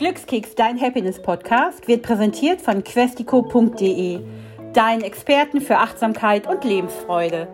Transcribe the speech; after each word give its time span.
Glückskeks, 0.00 0.54
dein 0.54 0.80
Happiness-Podcast, 0.80 1.86
wird 1.86 2.02
präsentiert 2.02 2.62
von 2.62 2.82
questico.de, 2.82 4.20
deinen 4.72 5.02
Experten 5.02 5.60
für 5.60 5.76
Achtsamkeit 5.76 6.46
und 6.46 6.64
Lebensfreude. 6.64 7.46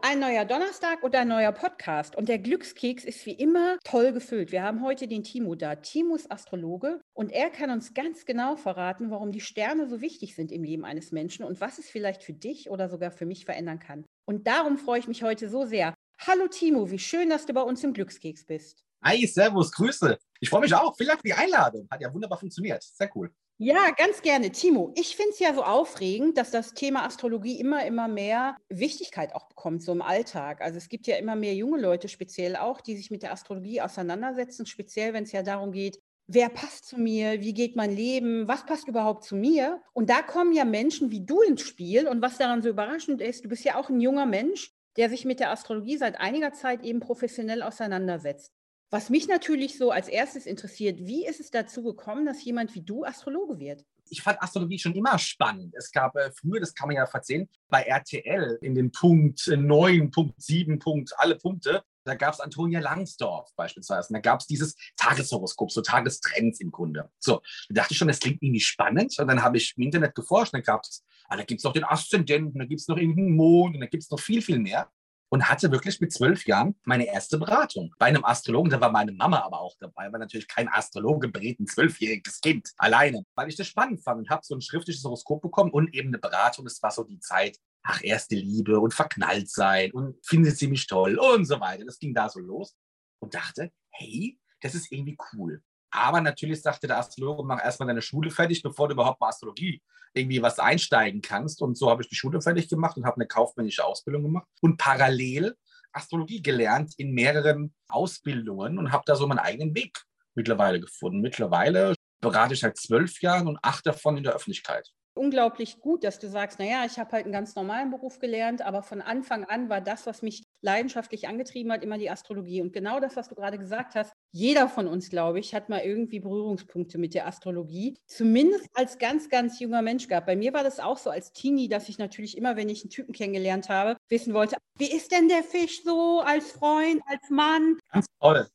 Ein 0.00 0.20
neuer 0.20 0.46
Donnerstag 0.46 1.02
und 1.02 1.14
ein 1.14 1.28
neuer 1.28 1.52
Podcast. 1.52 2.16
Und 2.16 2.30
der 2.30 2.38
Glückskeks 2.38 3.04
ist 3.04 3.26
wie 3.26 3.34
immer 3.34 3.76
toll 3.84 4.12
gefüllt. 4.12 4.52
Wir 4.52 4.62
haben 4.62 4.82
heute 4.82 5.06
den 5.06 5.22
Timo 5.22 5.54
da. 5.54 5.74
Timo 5.74 6.14
ist 6.14 6.32
Astrologe 6.32 7.02
und 7.12 7.30
er 7.30 7.50
kann 7.50 7.68
uns 7.68 7.92
ganz 7.92 8.24
genau 8.24 8.56
verraten, 8.56 9.10
warum 9.10 9.30
die 9.30 9.42
Sterne 9.42 9.86
so 9.86 10.00
wichtig 10.00 10.34
sind 10.34 10.52
im 10.52 10.64
Leben 10.64 10.86
eines 10.86 11.12
Menschen 11.12 11.44
und 11.44 11.60
was 11.60 11.78
es 11.78 11.90
vielleicht 11.90 12.22
für 12.22 12.32
dich 12.32 12.70
oder 12.70 12.88
sogar 12.88 13.10
für 13.10 13.26
mich 13.26 13.44
verändern 13.44 13.80
kann. 13.80 14.06
Und 14.24 14.46
darum 14.46 14.78
freue 14.78 15.00
ich 15.00 15.08
mich 15.08 15.22
heute 15.22 15.50
so 15.50 15.66
sehr. 15.66 15.92
Hallo 16.26 16.48
Timo, 16.48 16.90
wie 16.90 16.98
schön, 16.98 17.28
dass 17.28 17.44
du 17.44 17.52
bei 17.52 17.62
uns 17.62 17.84
im 17.84 17.92
Glückskeks 17.92 18.46
bist. 18.46 18.82
Hi, 19.02 19.26
Servus, 19.26 19.72
Grüße. 19.72 20.18
Ich 20.40 20.50
freue 20.50 20.60
mich 20.60 20.74
auch. 20.74 20.94
Vielen 20.94 21.08
Dank 21.08 21.20
für 21.20 21.28
die 21.28 21.34
Einladung. 21.34 21.88
Hat 21.90 22.02
ja 22.02 22.12
wunderbar 22.12 22.38
funktioniert. 22.38 22.82
Sehr 22.82 23.10
cool. 23.14 23.32
Ja, 23.56 23.90
ganz 23.96 24.20
gerne. 24.20 24.52
Timo, 24.52 24.92
ich 24.94 25.16
finde 25.16 25.32
es 25.32 25.38
ja 25.38 25.54
so 25.54 25.62
aufregend, 25.62 26.36
dass 26.36 26.50
das 26.50 26.74
Thema 26.74 27.04
Astrologie 27.04 27.58
immer, 27.58 27.84
immer 27.86 28.08
mehr 28.08 28.56
Wichtigkeit 28.68 29.34
auch 29.34 29.48
bekommt, 29.48 29.82
so 29.82 29.92
im 29.92 30.02
Alltag. 30.02 30.60
Also 30.60 30.76
es 30.76 30.88
gibt 30.88 31.06
ja 31.06 31.16
immer 31.16 31.34
mehr 31.34 31.54
junge 31.54 31.80
Leute 31.80 32.08
speziell 32.08 32.56
auch, 32.56 32.82
die 32.82 32.96
sich 32.96 33.10
mit 33.10 33.22
der 33.22 33.32
Astrologie 33.32 33.80
auseinandersetzen, 33.80 34.66
speziell 34.66 35.14
wenn 35.14 35.24
es 35.24 35.32
ja 35.32 35.42
darum 35.42 35.72
geht, 35.72 35.98
wer 36.26 36.48
passt 36.50 36.86
zu 36.86 36.98
mir, 36.98 37.40
wie 37.40 37.54
geht 37.54 37.76
mein 37.76 37.94
Leben, 37.94 38.46
was 38.48 38.66
passt 38.66 38.86
überhaupt 38.86 39.24
zu 39.24 39.34
mir. 39.34 39.82
Und 39.94 40.10
da 40.10 40.22
kommen 40.22 40.52
ja 40.52 40.64
Menschen 40.66 41.10
wie 41.10 41.24
du 41.24 41.40
ins 41.40 41.62
Spiel. 41.62 42.06
Und 42.06 42.20
was 42.22 42.38
daran 42.38 42.62
so 42.62 42.68
überraschend 42.68 43.20
ist, 43.20 43.44
du 43.44 43.48
bist 43.48 43.64
ja 43.64 43.76
auch 43.76 43.88
ein 43.88 44.00
junger 44.00 44.26
Mensch, 44.26 44.72
der 44.96 45.08
sich 45.08 45.24
mit 45.24 45.40
der 45.40 45.50
Astrologie 45.50 45.96
seit 45.96 46.20
einiger 46.20 46.52
Zeit 46.52 46.82
eben 46.82 47.00
professionell 47.00 47.62
auseinandersetzt. 47.62 48.52
Was 48.92 49.08
mich 49.08 49.28
natürlich 49.28 49.78
so 49.78 49.92
als 49.92 50.08
erstes 50.08 50.46
interessiert, 50.46 50.98
wie 50.98 51.24
ist 51.24 51.38
es 51.38 51.52
dazu 51.52 51.84
gekommen, 51.84 52.26
dass 52.26 52.44
jemand 52.44 52.74
wie 52.74 52.82
du 52.82 53.04
Astrologe 53.04 53.60
wird? 53.60 53.84
Ich 54.08 54.20
fand 54.20 54.42
Astrologie 54.42 54.80
schon 54.80 54.96
immer 54.96 55.16
spannend. 55.16 55.76
Es 55.76 55.92
gab 55.92 56.16
äh, 56.16 56.32
früher, 56.32 56.58
das 56.58 56.74
kann 56.74 56.88
man 56.88 56.96
ja 56.96 57.06
verzeihen, 57.06 57.48
bei 57.68 57.82
RTL 57.82 58.58
in 58.62 58.74
den 58.74 58.90
Punkt 58.90 59.46
9, 59.46 60.10
Punkt 60.10 60.42
7, 60.42 60.80
Punkt 60.80 61.12
alle 61.18 61.36
Punkte, 61.36 61.84
da 62.02 62.16
gab 62.16 62.34
es 62.34 62.40
Antonia 62.40 62.80
Langsdorf 62.80 63.54
beispielsweise. 63.54 64.08
Und 64.08 64.14
da 64.14 64.20
gab 64.20 64.40
es 64.40 64.48
dieses 64.48 64.74
Tageshoroskop, 64.96 65.70
so 65.70 65.82
Tagestrends 65.82 66.60
im 66.60 66.72
Grunde. 66.72 67.08
So, 67.20 67.42
da 67.68 67.82
dachte 67.82 67.92
ich 67.92 67.98
schon, 67.98 68.08
das 68.08 68.18
klingt 68.18 68.42
irgendwie 68.42 68.58
spannend. 68.58 69.16
Und 69.20 69.28
dann 69.28 69.42
habe 69.42 69.58
ich 69.58 69.74
im 69.76 69.84
Internet 69.84 70.16
geforscht. 70.16 70.52
Und 70.52 70.58
dann 70.58 70.74
gab 70.74 70.82
es, 70.82 71.04
ah, 71.28 71.36
da 71.36 71.44
gibt 71.44 71.60
es 71.60 71.64
noch 71.64 71.74
den 71.74 71.84
Aszendenten, 71.84 72.58
da 72.58 72.64
gibt 72.64 72.80
es 72.80 72.88
noch 72.88 72.96
irgendeinen 72.96 73.36
Mond 73.36 73.76
und 73.76 73.80
da 73.82 73.86
gibt 73.86 74.02
es 74.02 74.10
noch 74.10 74.18
viel, 74.18 74.42
viel 74.42 74.58
mehr 74.58 74.90
und 75.30 75.48
hatte 75.48 75.70
wirklich 75.70 76.00
mit 76.00 76.12
zwölf 76.12 76.44
Jahren 76.46 76.74
meine 76.84 77.06
erste 77.06 77.38
Beratung 77.38 77.94
bei 77.98 78.06
einem 78.06 78.24
Astrologen. 78.24 78.70
Da 78.70 78.80
war 78.80 78.90
meine 78.90 79.12
Mama 79.12 79.40
aber 79.40 79.60
auch 79.60 79.76
dabei, 79.78 80.12
weil 80.12 80.20
natürlich 80.20 80.48
kein 80.48 80.68
Astrologe 80.68 81.28
berät 81.28 81.60
ein 81.60 81.66
zwölfjähriges 81.66 82.40
Kind 82.40 82.70
alleine, 82.76 83.24
weil 83.34 83.48
ich 83.48 83.56
das 83.56 83.68
spannend 83.68 84.02
fand 84.02 84.18
und 84.18 84.30
habe 84.30 84.42
so 84.44 84.54
ein 84.54 84.60
schriftliches 84.60 85.04
Horoskop 85.04 85.40
bekommen 85.40 85.70
und 85.70 85.94
eben 85.94 86.08
eine 86.08 86.18
Beratung. 86.18 86.64
Das 86.64 86.82
war 86.82 86.90
so 86.90 87.04
die 87.04 87.20
Zeit, 87.20 87.58
ach, 87.82 88.02
erste 88.02 88.34
Liebe 88.34 88.78
und 88.80 88.92
verknallt 88.92 89.48
sein 89.48 89.92
und 89.92 90.16
findet 90.26 90.58
sie 90.58 90.68
mich 90.68 90.86
toll 90.86 91.16
und 91.16 91.44
so 91.46 91.60
weiter. 91.60 91.84
Das 91.84 91.98
ging 91.98 92.12
da 92.12 92.28
so 92.28 92.40
los 92.40 92.76
und 93.20 93.34
dachte, 93.34 93.72
hey, 93.90 94.38
das 94.60 94.74
ist 94.74 94.90
irgendwie 94.90 95.16
cool. 95.32 95.62
Aber 95.90 96.20
natürlich 96.20 96.62
sagte 96.62 96.86
der 96.86 96.98
Astrologe, 96.98 97.42
mach 97.42 97.62
erstmal 97.62 97.88
deine 97.88 98.02
Schule 98.02 98.30
fertig, 98.30 98.62
bevor 98.62 98.88
du 98.88 98.94
überhaupt 98.94 99.20
mal 99.20 99.28
Astrologie 99.28 99.82
irgendwie 100.14 100.42
was 100.42 100.58
einsteigen 100.58 101.20
kannst. 101.20 101.62
Und 101.62 101.76
so 101.76 101.90
habe 101.90 102.02
ich 102.02 102.08
die 102.08 102.14
Schule 102.14 102.40
fertig 102.40 102.68
gemacht 102.68 102.96
und 102.96 103.04
habe 103.04 103.16
eine 103.16 103.26
kaufmännische 103.26 103.84
Ausbildung 103.84 104.22
gemacht 104.24 104.46
und 104.60 104.76
parallel 104.76 105.56
Astrologie 105.92 106.42
gelernt 106.42 106.94
in 106.96 107.12
mehreren 107.12 107.74
Ausbildungen 107.88 108.78
und 108.78 108.92
habe 108.92 109.02
da 109.06 109.16
so 109.16 109.26
meinen 109.26 109.38
eigenen 109.38 109.74
Weg 109.74 110.04
mittlerweile 110.34 110.80
gefunden. 110.80 111.20
Mittlerweile 111.20 111.94
berate 112.20 112.54
ich 112.54 112.60
seit 112.60 112.76
zwölf 112.76 113.20
Jahren 113.22 113.48
und 113.48 113.58
acht 113.62 113.86
davon 113.86 114.16
in 114.16 114.22
der 114.22 114.34
Öffentlichkeit. 114.34 114.88
Unglaublich 115.14 115.80
gut, 115.80 116.04
dass 116.04 116.18
du 116.18 116.28
sagst, 116.28 116.60
naja, 116.60 116.84
ich 116.86 116.98
habe 116.98 117.10
halt 117.12 117.24
einen 117.24 117.32
ganz 117.32 117.56
normalen 117.56 117.90
Beruf 117.90 118.20
gelernt, 118.20 118.62
aber 118.62 118.82
von 118.82 119.02
Anfang 119.02 119.44
an 119.44 119.68
war 119.68 119.80
das, 119.80 120.06
was 120.06 120.22
mich 120.22 120.44
leidenschaftlich 120.62 121.28
angetrieben 121.28 121.72
hat, 121.72 121.82
immer 121.82 121.98
die 121.98 122.10
Astrologie. 122.10 122.62
Und 122.62 122.72
genau 122.72 123.00
das, 123.00 123.16
was 123.16 123.28
du 123.28 123.34
gerade 123.34 123.58
gesagt 123.58 123.94
hast, 123.94 124.12
jeder 124.32 124.68
von 124.68 124.86
uns, 124.86 125.10
glaube 125.10 125.38
ich, 125.40 125.54
hat 125.54 125.68
mal 125.68 125.80
irgendwie 125.80 126.20
Berührungspunkte 126.20 126.98
mit 126.98 127.14
der 127.14 127.26
Astrologie. 127.26 127.96
Zumindest 128.06 128.68
als 128.74 128.98
ganz, 128.98 129.28
ganz 129.28 129.58
junger 129.60 129.82
Mensch 129.82 130.08
gehabt. 130.08 130.26
Bei 130.26 130.36
mir 130.36 130.52
war 130.52 130.62
das 130.62 130.80
auch 130.80 130.98
so 130.98 131.10
als 131.10 131.32
Teenie, 131.32 131.68
dass 131.68 131.88
ich 131.88 131.98
natürlich 131.98 132.36
immer, 132.36 132.56
wenn 132.56 132.68
ich 132.68 132.82
einen 132.82 132.90
Typen 132.90 133.12
kennengelernt 133.12 133.68
habe, 133.68 133.96
wissen 134.08 134.34
wollte, 134.34 134.56
wie 134.76 134.90
ist 134.90 135.12
denn 135.12 135.28
der 135.28 135.42
Fisch 135.42 135.82
so 135.82 136.20
als 136.20 136.52
Freund, 136.52 137.02
als 137.06 137.28
Mann? 137.30 137.78
Ganz 137.92 138.06
toll. 138.20 138.46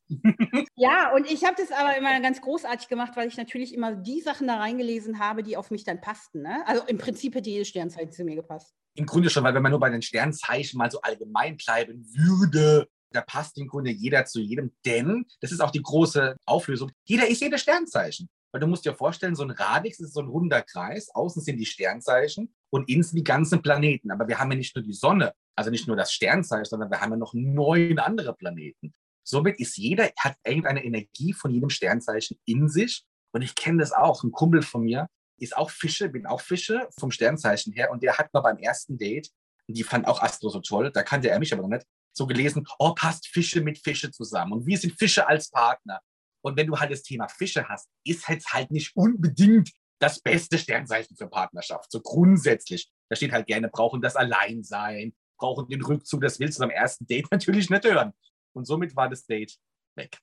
Ja, 0.76 1.12
und 1.14 1.30
ich 1.30 1.44
habe 1.44 1.56
das 1.58 1.72
aber 1.72 1.96
immer 1.96 2.20
ganz 2.20 2.40
großartig 2.40 2.88
gemacht, 2.88 3.12
weil 3.16 3.28
ich 3.28 3.36
natürlich 3.36 3.74
immer 3.74 3.96
die 3.96 4.20
Sachen 4.20 4.46
da 4.46 4.56
reingelesen 4.56 5.18
habe, 5.18 5.42
die 5.42 5.56
auf 5.56 5.70
mich 5.70 5.84
dann 5.84 6.00
passten. 6.00 6.42
Ne? 6.42 6.62
Also 6.66 6.84
im 6.86 6.98
Prinzip 6.98 7.34
hätte 7.34 7.48
jede 7.48 7.64
Sternzeit 7.64 8.12
zu 8.12 8.24
mir 8.24 8.36
gepasst. 8.36 8.74
Im 8.94 9.06
Grunde 9.06 9.30
schon, 9.30 9.42
weil 9.44 9.54
wenn 9.54 9.62
man 9.62 9.70
nur 9.70 9.80
bei 9.80 9.90
den 9.90 10.02
Sternzeichen 10.02 10.78
mal 10.78 10.90
so 10.90 11.00
allgemein 11.00 11.56
bleiben 11.56 12.06
würde, 12.14 12.88
da 13.10 13.22
passt 13.22 13.58
im 13.58 13.68
Grunde 13.68 13.90
jeder 13.90 14.26
zu 14.26 14.40
jedem, 14.40 14.72
denn 14.84 15.26
das 15.40 15.52
ist 15.52 15.60
auch 15.60 15.70
die 15.70 15.82
große 15.82 16.36
Auflösung. 16.44 16.90
Jeder 17.04 17.26
ist 17.28 17.40
jeder 17.40 17.58
Sternzeichen. 17.58 18.28
Weil 18.52 18.60
du 18.60 18.66
musst 18.68 18.84
dir 18.84 18.94
vorstellen, 18.94 19.34
so 19.34 19.42
ein 19.42 19.50
Radix 19.50 20.00
ist 20.00 20.14
so 20.14 20.20
ein 20.20 20.28
runder 20.28 20.62
Kreis, 20.62 21.10
außen 21.14 21.42
sind 21.42 21.58
die 21.58 21.66
Sternzeichen 21.66 22.54
und 22.70 22.88
innen 22.88 23.02
sind 23.02 23.16
die 23.16 23.24
ganzen 23.24 23.60
Planeten. 23.60 24.10
Aber 24.10 24.28
wir 24.28 24.38
haben 24.38 24.50
ja 24.50 24.56
nicht 24.56 24.74
nur 24.74 24.84
die 24.84 24.94
Sonne, 24.94 25.34
also 25.56 25.70
nicht 25.70 25.86
nur 25.86 25.96
das 25.96 26.12
Sternzeichen, 26.12 26.64
sondern 26.64 26.90
wir 26.90 27.00
haben 27.00 27.10
ja 27.10 27.16
noch 27.16 27.34
neun 27.34 27.98
andere 27.98 28.34
Planeten. 28.34 28.94
Somit 29.26 29.58
ist 29.58 29.76
jeder, 29.76 30.10
hat 30.18 30.36
irgendeine 30.44 30.84
Energie 30.84 31.32
von 31.32 31.50
jedem 31.50 31.70
Sternzeichen 31.70 32.38
in 32.44 32.68
sich. 32.68 33.04
Und 33.32 33.42
ich 33.42 33.54
kenne 33.54 33.78
das 33.78 33.92
auch. 33.92 34.22
Ein 34.22 34.30
Kumpel 34.30 34.62
von 34.62 34.84
mir 34.84 35.08
ist 35.38 35.56
auch 35.56 35.70
Fische, 35.70 36.08
bin 36.08 36.26
auch 36.26 36.40
Fische 36.40 36.88
vom 36.98 37.10
Sternzeichen 37.10 37.72
her. 37.72 37.90
Und 37.90 38.02
der 38.02 38.18
hat 38.18 38.32
mal 38.32 38.40
beim 38.40 38.58
ersten 38.58 38.98
Date, 38.98 39.30
die 39.68 39.82
fand 39.82 40.06
auch 40.06 40.22
Astro 40.22 40.48
so 40.48 40.60
toll, 40.60 40.92
da 40.92 41.02
kannte 41.02 41.28
er 41.28 41.40
mich 41.40 41.52
aber 41.52 41.62
noch 41.62 41.68
nicht, 41.68 41.86
so 42.12 42.26
gelesen, 42.26 42.66
oh, 42.78 42.94
passt 42.94 43.26
Fische 43.26 43.60
mit 43.60 43.78
Fische 43.78 44.10
zusammen 44.10 44.52
und 44.52 44.66
wir 44.66 44.78
sind 44.78 44.96
Fische 44.96 45.26
als 45.26 45.50
Partner. 45.50 46.00
Und 46.40 46.56
wenn 46.56 46.68
du 46.68 46.78
halt 46.78 46.92
das 46.92 47.02
Thema 47.02 47.28
Fische 47.28 47.68
hast, 47.68 47.88
ist 48.04 48.28
jetzt 48.28 48.52
halt 48.52 48.70
nicht 48.70 48.94
unbedingt 48.94 49.72
das 49.98 50.20
beste 50.20 50.56
Sternzeichen 50.56 51.16
für 51.16 51.26
Partnerschaft, 51.26 51.90
so 51.90 52.00
grundsätzlich. 52.00 52.90
Da 53.08 53.16
steht 53.16 53.32
halt 53.32 53.46
gerne, 53.46 53.68
brauchen 53.68 54.00
das 54.00 54.14
Alleinsein, 54.14 55.14
brauchen 55.36 55.68
den 55.68 55.82
Rückzug, 55.82 56.20
das 56.20 56.38
willst 56.38 56.58
du 56.58 56.62
beim 56.62 56.70
ersten 56.70 57.06
Date 57.06 57.30
natürlich 57.30 57.68
nicht 57.68 57.84
hören. 57.84 58.12
Und 58.56 58.64
somit 58.64 58.96
war 58.96 59.08
das 59.08 59.26
Date 59.26 59.56
weg. 59.96 60.18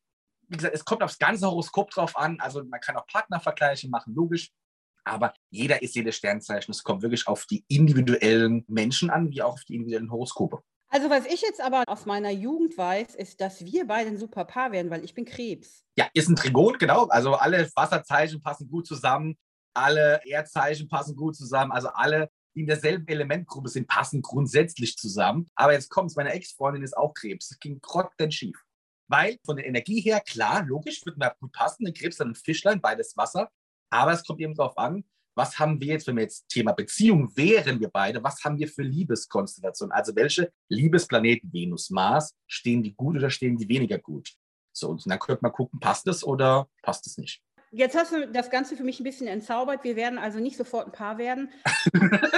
Wie 0.48 0.58
gesagt, 0.58 0.76
es 0.76 0.84
kommt 0.84 1.04
aufs 1.04 1.20
ganze 1.20 1.48
Horoskop 1.48 1.92
drauf 1.92 2.18
an. 2.18 2.40
Also 2.40 2.64
man 2.64 2.80
kann 2.82 2.98
auch 2.98 3.06
Partnervergleiche 3.08 3.88
machen, 3.90 4.14
logisch. 4.14 4.52
Aber 5.06 5.34
jeder 5.50 5.82
ist 5.82 5.96
jedes 5.96 6.16
Sternzeichen. 6.16 6.72
Es 6.72 6.84
kommt 6.84 7.02
wirklich 7.02 7.28
auf 7.28 7.46
die 7.46 7.64
individuellen 7.68 8.66
Menschen 8.68 9.10
an, 9.10 9.30
wie 9.32 9.42
auch 9.42 9.54
auf 9.54 9.64
die 9.66 9.76
individuellen 9.76 10.12
Horoskope. 10.12 10.62
Also 10.90 11.10
was 11.10 11.26
ich 11.26 11.42
jetzt 11.42 11.60
aber 11.60 11.84
aus 11.88 12.06
meiner 12.06 12.30
Jugend 12.30 12.78
weiß, 12.78 13.16
ist, 13.16 13.42
dass 13.42 13.66
wir 13.66 13.88
beide 13.88 14.10
ein 14.10 14.18
super 14.18 14.46
Paar 14.46 14.72
werden, 14.72 14.92
weil 14.92 15.04
ich 15.04 15.14
bin 15.14 15.26
Krebs. 15.26 15.84
Ja, 15.98 16.08
ist 16.14 16.30
ein 16.30 16.36
Trigon, 16.36 16.78
genau. 16.78 17.08
Also 17.08 17.34
alle 17.34 17.70
Wasserzeichen 17.76 18.42
passen 18.42 18.70
gut 18.70 18.86
zusammen, 18.86 19.38
alle 19.74 20.22
Erdzeichen 20.26 20.88
passen 20.88 21.16
gut 21.16 21.36
zusammen, 21.36 21.72
also 21.72 21.90
alle, 21.90 22.30
die 22.56 22.62
in 22.62 22.68
derselben 22.68 23.08
Elementgruppe 23.08 23.70
sind, 23.70 23.88
passen 23.88 24.22
grundsätzlich 24.22 24.98
zusammen. 24.98 25.48
Aber 25.56 25.74
jetzt 25.74 25.90
kommt 25.90 26.16
meine 26.16 26.32
Ex-Freundin 26.32 26.84
ist 26.84 26.96
auch 26.96 27.14
Krebs. 27.14 27.50
Das 27.50 27.60
ging 27.60 27.82
denn 28.20 28.32
schief. 28.32 28.64
Weil 29.08 29.38
von 29.46 29.58
der 29.58 29.66
Energie 29.66 30.02
her, 30.02 30.22
klar, 30.22 30.64
logisch, 30.64 31.06
würde 31.06 31.20
mir 31.20 31.36
gut 31.40 31.52
passen. 31.52 31.86
Ein 31.86 31.94
Krebs, 31.94 32.18
dann 32.18 32.30
ein 32.30 32.36
Fischlein, 32.36 32.82
beides 32.82 33.16
Wasser. 33.18 33.50
Aber 33.90 34.12
es 34.12 34.24
kommt 34.24 34.40
eben 34.40 34.56
darauf 34.56 34.78
an, 34.78 35.04
was 35.36 35.58
haben 35.58 35.82
wir 35.82 35.88
jetzt, 35.88 36.08
wenn 36.08 36.16
wir 36.16 36.24
jetzt 36.24 36.48
Thema 36.48 36.74
Beziehung 36.74 37.36
wären 37.36 37.80
wir 37.80 37.90
beide, 37.90 38.24
was 38.24 38.44
haben 38.44 38.58
wir 38.60 38.68
für 38.68 38.84
Liebeskonstellationen? 38.84 39.92
Also 39.92 40.16
welche 40.16 40.52
Liebesplaneten 40.70 41.52
Venus, 41.52 41.90
Mars, 41.90 42.36
stehen 42.48 42.84
die 42.84 42.94
gut 42.94 43.16
oder 43.18 43.30
stehen 43.30 43.58
die 43.58 43.68
weniger 43.68 43.98
gut? 43.98 44.34
So, 44.72 44.90
und 44.90 45.10
dann 45.10 45.20
könnte 45.20 45.44
man 45.44 45.52
gucken, 45.52 45.80
passt 45.80 46.08
es 46.08 46.24
oder 46.24 46.68
passt 46.82 47.08
es 47.08 47.18
nicht. 47.18 47.42
Jetzt 47.76 47.96
hast 47.96 48.12
du 48.12 48.28
das 48.28 48.52
Ganze 48.52 48.78
für 48.78 48.84
mich 48.84 49.00
ein 49.00 49.04
bisschen 49.04 49.26
entzaubert. 49.26 49.84
Wir 49.84 49.96
werden 49.96 50.20
also 50.20 50.40
nicht 50.40 50.58
sofort 50.58 50.86
ein 50.86 50.92
Paar 50.92 51.18
werden. 51.18 51.50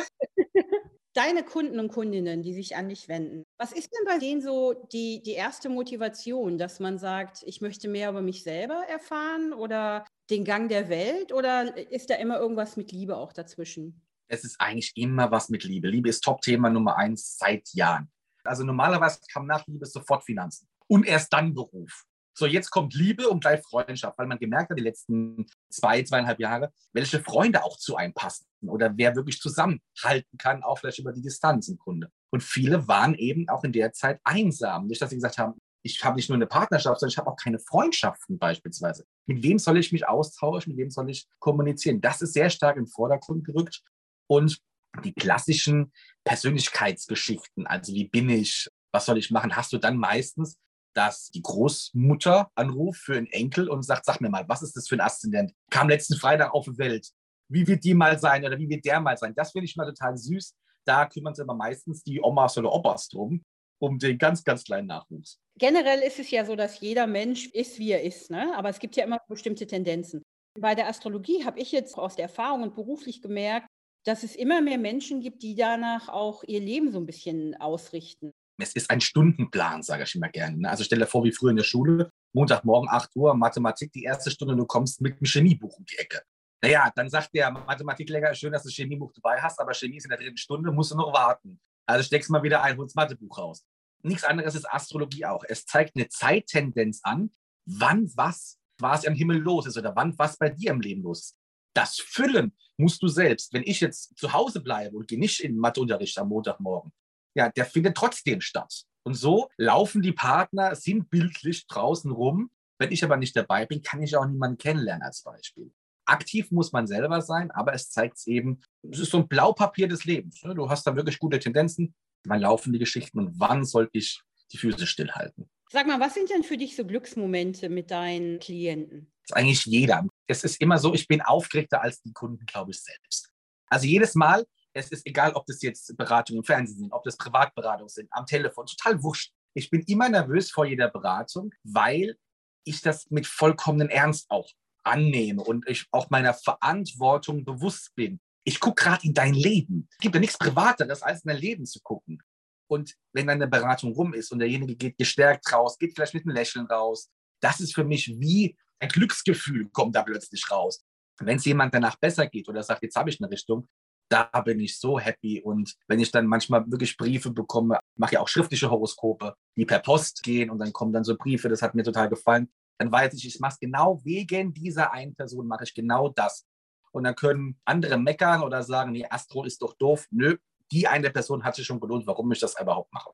Deine 1.13 1.43
Kunden 1.43 1.77
und 1.77 1.89
Kundinnen, 1.89 2.41
die 2.41 2.53
sich 2.53 2.77
an 2.77 2.87
dich 2.87 3.09
wenden, 3.09 3.43
was 3.57 3.73
ist 3.73 3.89
denn 3.91 4.05
bei 4.05 4.17
denen 4.17 4.41
so 4.41 4.73
die, 4.93 5.21
die 5.23 5.33
erste 5.33 5.67
Motivation, 5.69 6.57
dass 6.57 6.79
man 6.79 6.97
sagt, 6.97 7.43
ich 7.45 7.59
möchte 7.59 7.89
mehr 7.89 8.09
über 8.09 8.21
mich 8.21 8.43
selber 8.43 8.83
erfahren 8.87 9.51
oder 9.51 10.05
den 10.29 10.45
Gang 10.45 10.69
der 10.69 10.87
Welt 10.87 11.33
oder 11.33 11.77
ist 11.91 12.09
da 12.09 12.15
immer 12.15 12.39
irgendwas 12.39 12.77
mit 12.77 12.93
Liebe 12.93 13.17
auch 13.17 13.33
dazwischen? 13.33 14.01
Es 14.29 14.43
ist 14.45 14.59
eigentlich 14.59 14.93
immer 14.95 15.31
was 15.31 15.49
mit 15.49 15.65
Liebe. 15.65 15.89
Liebe 15.89 16.09
ist 16.09 16.21
Top-Thema 16.21 16.69
Nummer 16.69 16.97
eins 16.97 17.37
seit 17.37 17.69
Jahren. 17.73 18.09
Also 18.43 18.63
normalerweise 18.63 19.19
kam 19.31 19.47
nach 19.47 19.67
Liebe 19.67 19.85
sofort 19.85 20.23
Finanzen 20.23 20.67
und 20.87 21.05
erst 21.05 21.31
dann 21.33 21.53
Beruf. 21.53 22.05
So, 22.37 22.45
jetzt 22.45 22.69
kommt 22.69 22.93
Liebe 22.93 23.29
und 23.29 23.39
gleich 23.39 23.61
Freundschaft, 23.63 24.17
weil 24.17 24.27
man 24.27 24.37
gemerkt 24.37 24.69
hat, 24.69 24.77
die 24.77 24.83
letzten 24.83 25.45
zwei, 25.69 26.03
zweieinhalb 26.03 26.39
Jahre, 26.39 26.73
welche 26.91 27.21
Freunde 27.21 27.63
auch 27.63 27.77
zu 27.77 27.95
einem 27.95 28.13
passen 28.13 28.45
oder 28.67 28.91
wer 28.97 29.15
wirklich 29.15 29.39
zusammenhalten 29.39 30.37
kann, 30.37 30.61
auch 30.61 30.77
vielleicht 30.79 30.99
über 30.99 31.13
die 31.13 31.21
Distanz 31.21 31.69
im 31.69 31.77
Grunde. 31.77 32.11
Und 32.31 32.43
viele 32.43 32.89
waren 32.89 33.15
eben 33.15 33.47
auch 33.47 33.63
in 33.63 33.71
der 33.71 33.93
Zeit 33.93 34.19
einsam. 34.25 34.87
Nicht, 34.87 35.01
dass 35.01 35.11
sie 35.11 35.15
gesagt 35.15 35.37
haben, 35.37 35.53
Ich 35.85 36.03
habe 36.03 36.15
nicht 36.15 36.29
nur 36.29 36.35
eine 36.35 36.47
Partnerschaft, 36.47 36.99
sondern 36.99 37.11
ich 37.11 37.17
habe 37.19 37.29
auch 37.29 37.35
keine 37.35 37.59
Freundschaften 37.59 38.39
beispielsweise. 38.39 39.05
Mit 39.27 39.43
wem 39.43 39.59
soll 39.59 39.77
ich 39.77 39.91
mich 39.91 40.07
austauschen? 40.07 40.71
Mit 40.71 40.79
wem 40.79 40.89
soll 40.89 41.11
ich 41.11 41.27
kommunizieren? 41.37 42.01
Das 42.01 42.23
ist 42.23 42.33
sehr 42.33 42.49
stark 42.49 42.75
im 42.77 42.87
Vordergrund 42.87 43.45
gerückt. 43.45 43.83
Und 44.27 44.59
die 45.03 45.13
klassischen 45.13 45.91
Persönlichkeitsgeschichten, 46.23 47.67
also 47.67 47.93
wie 47.93 48.09
bin 48.09 48.29
ich, 48.29 48.67
was 48.91 49.05
soll 49.05 49.19
ich 49.19 49.29
machen, 49.29 49.55
hast 49.55 49.73
du 49.73 49.77
dann 49.77 49.97
meistens, 49.97 50.57
dass 50.95 51.29
die 51.29 51.41
Großmutter 51.41 52.49
anruft 52.55 53.01
für 53.01 53.17
einen 53.17 53.27
Enkel 53.27 53.69
und 53.69 53.83
sagt, 53.83 54.05
sag 54.05 54.21
mir 54.21 54.29
mal, 54.29 54.47
was 54.47 54.61
ist 54.61 54.75
das 54.75 54.87
für 54.87 54.95
ein 54.95 55.01
Aszendent? 55.01 55.51
Kam 55.69 55.89
letzten 55.89 56.15
Freitag 56.15 56.53
auf 56.53 56.65
die 56.65 56.77
Welt. 56.77 57.09
Wie 57.49 57.67
wird 57.67 57.83
die 57.83 57.93
mal 57.93 58.17
sein 58.17 58.43
oder 58.45 58.57
wie 58.57 58.69
wird 58.69 58.85
der 58.85 58.99
mal 58.99 59.17
sein? 59.17 59.33
Das 59.35 59.51
finde 59.51 59.65
ich 59.65 59.75
mal 59.75 59.85
total 59.85 60.17
süß. 60.17 60.55
Da 60.85 61.05
kümmern 61.05 61.35
sich 61.35 61.43
aber 61.43 61.55
meistens 61.55 62.03
die 62.03 62.21
Omas 62.21 62.57
oder 62.57 62.71
Opas 62.71 63.09
drum, 63.09 63.43
um 63.79 63.99
den 63.99 64.17
ganz, 64.17 64.43
ganz 64.43 64.63
kleinen 64.63 64.87
Nachwuchs. 64.87 65.39
Generell 65.57 65.99
ist 65.99 66.19
es 66.19 66.31
ja 66.31 66.45
so, 66.45 66.55
dass 66.55 66.79
jeder 66.79 67.07
Mensch 67.07 67.47
ist, 67.47 67.77
wie 67.77 67.91
er 67.91 68.03
ist. 68.03 68.31
Ne? 68.31 68.55
Aber 68.55 68.69
es 68.69 68.79
gibt 68.79 68.95
ja 68.95 69.03
immer 69.03 69.19
bestimmte 69.27 69.67
Tendenzen. 69.67 70.23
Bei 70.59 70.75
der 70.75 70.87
Astrologie 70.87 71.43
habe 71.43 71.59
ich 71.59 71.71
jetzt 71.71 71.97
aus 71.97 72.15
der 72.15 72.23
Erfahrung 72.23 72.63
und 72.63 72.75
beruflich 72.75 73.21
gemerkt, 73.21 73.67
dass 74.05 74.23
es 74.23 74.35
immer 74.35 74.61
mehr 74.61 74.77
Menschen 74.77 75.19
gibt, 75.19 75.43
die 75.43 75.55
danach 75.55 76.07
auch 76.09 76.43
ihr 76.43 76.61
Leben 76.61 76.91
so 76.91 76.99
ein 76.99 77.05
bisschen 77.05 77.55
ausrichten. 77.55 78.31
Es 78.57 78.73
ist 78.73 78.89
ein 78.89 79.01
Stundenplan, 79.01 79.83
sage 79.83 80.03
ich 80.03 80.15
immer 80.15 80.29
gerne. 80.29 80.57
Ne? 80.57 80.69
Also 80.69 80.83
stell 80.83 80.99
dir 80.99 81.07
vor, 81.07 81.23
wie 81.23 81.31
früher 81.31 81.49
in 81.49 81.57
der 81.57 81.63
Schule, 81.63 82.11
Montagmorgen 82.33 82.89
8 82.89 83.15
Uhr, 83.15 83.33
Mathematik 83.33 83.91
die 83.91 84.03
erste 84.03 84.31
Stunde, 84.31 84.55
du 84.55 84.65
kommst 84.65 85.01
mit 85.01 85.19
dem 85.19 85.25
Chemiebuch 85.25 85.77
um 85.77 85.85
die 85.85 85.97
Ecke. 85.97 86.21
Naja, 86.61 86.91
dann 86.95 87.09
sagt 87.09 87.33
der 87.33 87.51
Mathematiklehrer, 87.51 88.33
schön, 88.33 88.53
dass 88.53 88.63
du 88.63 88.69
das 88.69 88.75
Chemiebuch 88.75 89.11
dabei 89.13 89.41
hast, 89.41 89.59
aber 89.59 89.73
Chemie 89.73 89.97
ist 89.97 90.05
in 90.05 90.09
der 90.09 90.17
dritten 90.17 90.37
Stunde, 90.37 90.71
musst 90.71 90.91
du 90.91 90.95
noch 90.95 91.13
warten. 91.13 91.59
Also 91.85 92.03
steckst 92.03 92.29
mal 92.29 92.43
wieder 92.43 92.63
ein, 92.63 92.77
holst 92.77 92.95
Mathebuch 92.95 93.37
raus. 93.37 93.65
Nichts 94.01 94.23
anderes 94.23 94.55
ist 94.55 94.71
Astrologie 94.71 95.25
auch. 95.25 95.43
Es 95.47 95.65
zeigt 95.65 95.95
eine 95.95 96.07
Zeittendenz 96.07 97.01
an, 97.03 97.31
wann 97.65 98.09
was 98.15 98.57
quasi 98.79 99.07
am 99.07 99.15
Himmel 99.15 99.37
los 99.37 99.67
ist 99.67 99.77
oder 99.77 99.95
wann 99.95 100.17
was 100.17 100.37
bei 100.37 100.49
dir 100.49 100.71
im 100.71 100.81
Leben 100.81 101.03
los 101.03 101.19
ist. 101.19 101.37
Das 101.75 101.97
Füllen 101.97 102.55
musst 102.77 103.01
du 103.03 103.07
selbst. 103.07 103.53
Wenn 103.53 103.63
ich 103.63 103.81
jetzt 103.81 104.17
zu 104.17 104.31
Hause 104.31 104.61
bleibe 104.61 104.95
und 104.95 105.07
gehe 105.07 105.19
nicht 105.19 105.41
in 105.41 105.57
Matheunterricht 105.57 106.17
am 106.17 106.29
Montagmorgen, 106.29 106.91
ja, 107.35 107.49
der 107.49 107.65
findet 107.65 107.95
trotzdem 107.95 108.41
statt. 108.41 108.85
Und 109.03 109.13
so 109.13 109.49
laufen 109.57 110.01
die 110.01 110.13
Partner 110.13 110.75
sinnbildlich 110.75 111.67
draußen 111.67 112.09
rum. 112.11 112.49
Wenn 112.79 112.91
ich 112.91 113.03
aber 113.03 113.17
nicht 113.17 113.35
dabei 113.35 113.65
bin, 113.65 113.81
kann 113.81 114.01
ich 114.01 114.17
auch 114.17 114.25
niemanden 114.25 114.57
kennenlernen 114.57 115.03
als 115.03 115.21
Beispiel. 115.21 115.71
Aktiv 116.05 116.51
muss 116.51 116.71
man 116.71 116.87
selber 116.87 117.21
sein, 117.21 117.51
aber 117.51 117.73
es 117.73 117.89
zeigt 117.89 118.17
es 118.17 118.27
eben, 118.27 118.61
es 118.91 118.99
ist 118.99 119.11
so 119.11 119.17
ein 119.19 119.27
Blaupapier 119.27 119.87
des 119.87 120.05
Lebens. 120.05 120.43
Ne? 120.43 120.55
Du 120.55 120.69
hast 120.69 120.85
da 120.85 120.95
wirklich 120.95 121.19
gute 121.19 121.39
Tendenzen, 121.39 121.95
wann 122.25 122.41
laufen 122.41 122.73
die 122.73 122.79
Geschichten 122.79 123.19
und 123.19 123.39
wann 123.39 123.65
sollte 123.65 123.97
ich 123.97 124.21
die 124.51 124.57
Füße 124.57 124.85
stillhalten. 124.85 125.49
Sag 125.71 125.87
mal, 125.87 125.99
was 125.99 126.13
sind 126.13 126.29
denn 126.29 126.43
für 126.43 126.57
dich 126.57 126.75
so 126.75 126.85
Glücksmomente 126.85 127.69
mit 127.69 127.91
deinen 127.91 128.39
Klienten? 128.39 129.11
Das 129.23 129.31
ist 129.31 129.35
eigentlich 129.35 129.65
jeder. 129.65 130.05
Es 130.27 130.43
ist 130.43 130.61
immer 130.61 130.77
so, 130.77 130.93
ich 130.93 131.07
bin 131.07 131.21
aufgeregter 131.21 131.81
als 131.81 132.01
die 132.01 132.13
Kunden, 132.13 132.45
glaube 132.45 132.71
ich, 132.71 132.81
selbst. 132.81 133.31
Also 133.67 133.87
jedes 133.87 134.13
Mal, 134.13 134.45
es 134.75 134.91
ist 134.91 135.07
egal, 135.07 135.33
ob 135.33 135.45
das 135.45 135.61
jetzt 135.61 135.95
Beratungen 135.95 136.41
im 136.41 136.43
Fernsehen 136.43 136.77
sind, 136.77 136.91
ob 136.91 137.03
das 137.03 137.17
Privatberatungen 137.17 137.89
sind, 137.89 138.09
am 138.11 138.25
Telefon, 138.25 138.65
total 138.65 139.01
wurscht. 139.01 139.31
Ich 139.53 139.69
bin 139.69 139.81
immer 139.87 140.09
nervös 140.09 140.51
vor 140.51 140.65
jeder 140.65 140.89
Beratung, 140.89 141.53
weil 141.63 142.17
ich 142.65 142.81
das 142.81 143.09
mit 143.09 143.25
vollkommenen 143.25 143.89
Ernst 143.89 144.25
auch 144.29 144.49
annehme 144.83 145.41
und 145.41 145.67
ich 145.67 145.87
auch 145.91 146.09
meiner 146.09 146.33
Verantwortung 146.33 147.45
bewusst 147.45 147.95
bin. 147.95 148.19
Ich 148.43 148.59
gucke 148.59 148.83
gerade 148.83 149.07
in 149.07 149.13
dein 149.13 149.33
Leben. 149.33 149.87
Es 149.91 149.97
gibt 149.99 150.13
ja 150.13 150.21
nichts 150.21 150.37
Privateres, 150.37 151.01
als 151.01 151.23
in 151.23 151.29
dein 151.29 151.39
Leben 151.39 151.65
zu 151.65 151.79
gucken. 151.81 152.21
Und 152.67 152.95
wenn 153.13 153.27
dann 153.27 153.41
eine 153.41 153.47
Beratung 153.47 153.93
rum 153.93 154.13
ist 154.13 154.31
und 154.31 154.39
derjenige 154.39 154.75
geht 154.75 154.97
gestärkt 154.97 155.51
raus, 155.53 155.77
geht 155.77 155.95
vielleicht 155.95 156.13
mit 156.13 156.25
einem 156.25 156.35
Lächeln 156.35 156.65
raus, 156.65 157.09
das 157.41 157.61
ist 157.61 157.73
für 157.73 157.85
mich 157.85 158.13
wie 158.19 158.57
ein 158.79 158.89
Glücksgefühl, 158.89 159.69
kommt 159.69 159.95
da 159.95 160.03
plötzlich 160.03 160.51
raus. 160.51 160.83
Wenn 161.19 161.37
es 161.37 161.45
jemand 161.45 161.73
danach 161.73 161.95
besser 161.95 162.27
geht 162.27 162.49
oder 162.49 162.61
sagt, 162.61 162.83
jetzt 162.83 162.97
habe 162.97 163.09
ich 163.09 163.21
eine 163.21 163.31
Richtung, 163.31 163.69
da 164.09 164.25
bin 164.43 164.59
ich 164.59 164.79
so 164.79 164.99
happy. 164.99 165.41
Und 165.41 165.75
wenn 165.87 165.99
ich 165.99 166.11
dann 166.11 166.27
manchmal 166.27 166.69
wirklich 166.69 166.97
Briefe 166.97 167.31
bekomme, 167.31 167.79
mache 167.95 168.15
ja 168.15 168.19
auch 168.21 168.27
schriftliche 168.27 168.69
Horoskope, 168.69 169.35
die 169.55 169.65
per 169.65 169.79
Post 169.79 170.23
gehen 170.23 170.49
und 170.49 170.59
dann 170.59 170.73
kommen 170.73 170.93
dann 170.93 171.03
so 171.03 171.15
Briefe, 171.15 171.49
das 171.49 171.61
hat 171.61 171.75
mir 171.75 171.83
total 171.83 172.09
gefallen 172.09 172.49
dann 172.77 172.91
weiß 172.91 173.13
ich, 173.13 173.25
ich 173.25 173.39
mache 173.39 173.53
es 173.53 173.59
genau 173.59 174.03
wegen 174.03 174.53
dieser 174.53 174.91
einen 174.91 175.15
Person, 175.15 175.47
mache 175.47 175.63
ich 175.63 175.73
genau 175.73 176.09
das. 176.09 176.45
Und 176.91 177.03
dann 177.03 177.15
können 177.15 177.59
andere 177.65 177.97
meckern 177.97 178.43
oder 178.43 178.63
sagen, 178.63 178.91
nee, 178.91 179.05
Astro 179.09 179.43
ist 179.43 179.61
doch 179.61 179.73
doof. 179.73 180.07
Nö, 180.11 180.37
die 180.71 180.87
eine 180.87 181.09
Person 181.09 181.43
hat 181.43 181.55
sich 181.55 181.65
schon 181.65 181.79
gelohnt, 181.79 182.07
warum 182.07 182.31
ich 182.31 182.39
das 182.39 182.59
überhaupt 182.59 182.93
mache. 182.93 183.11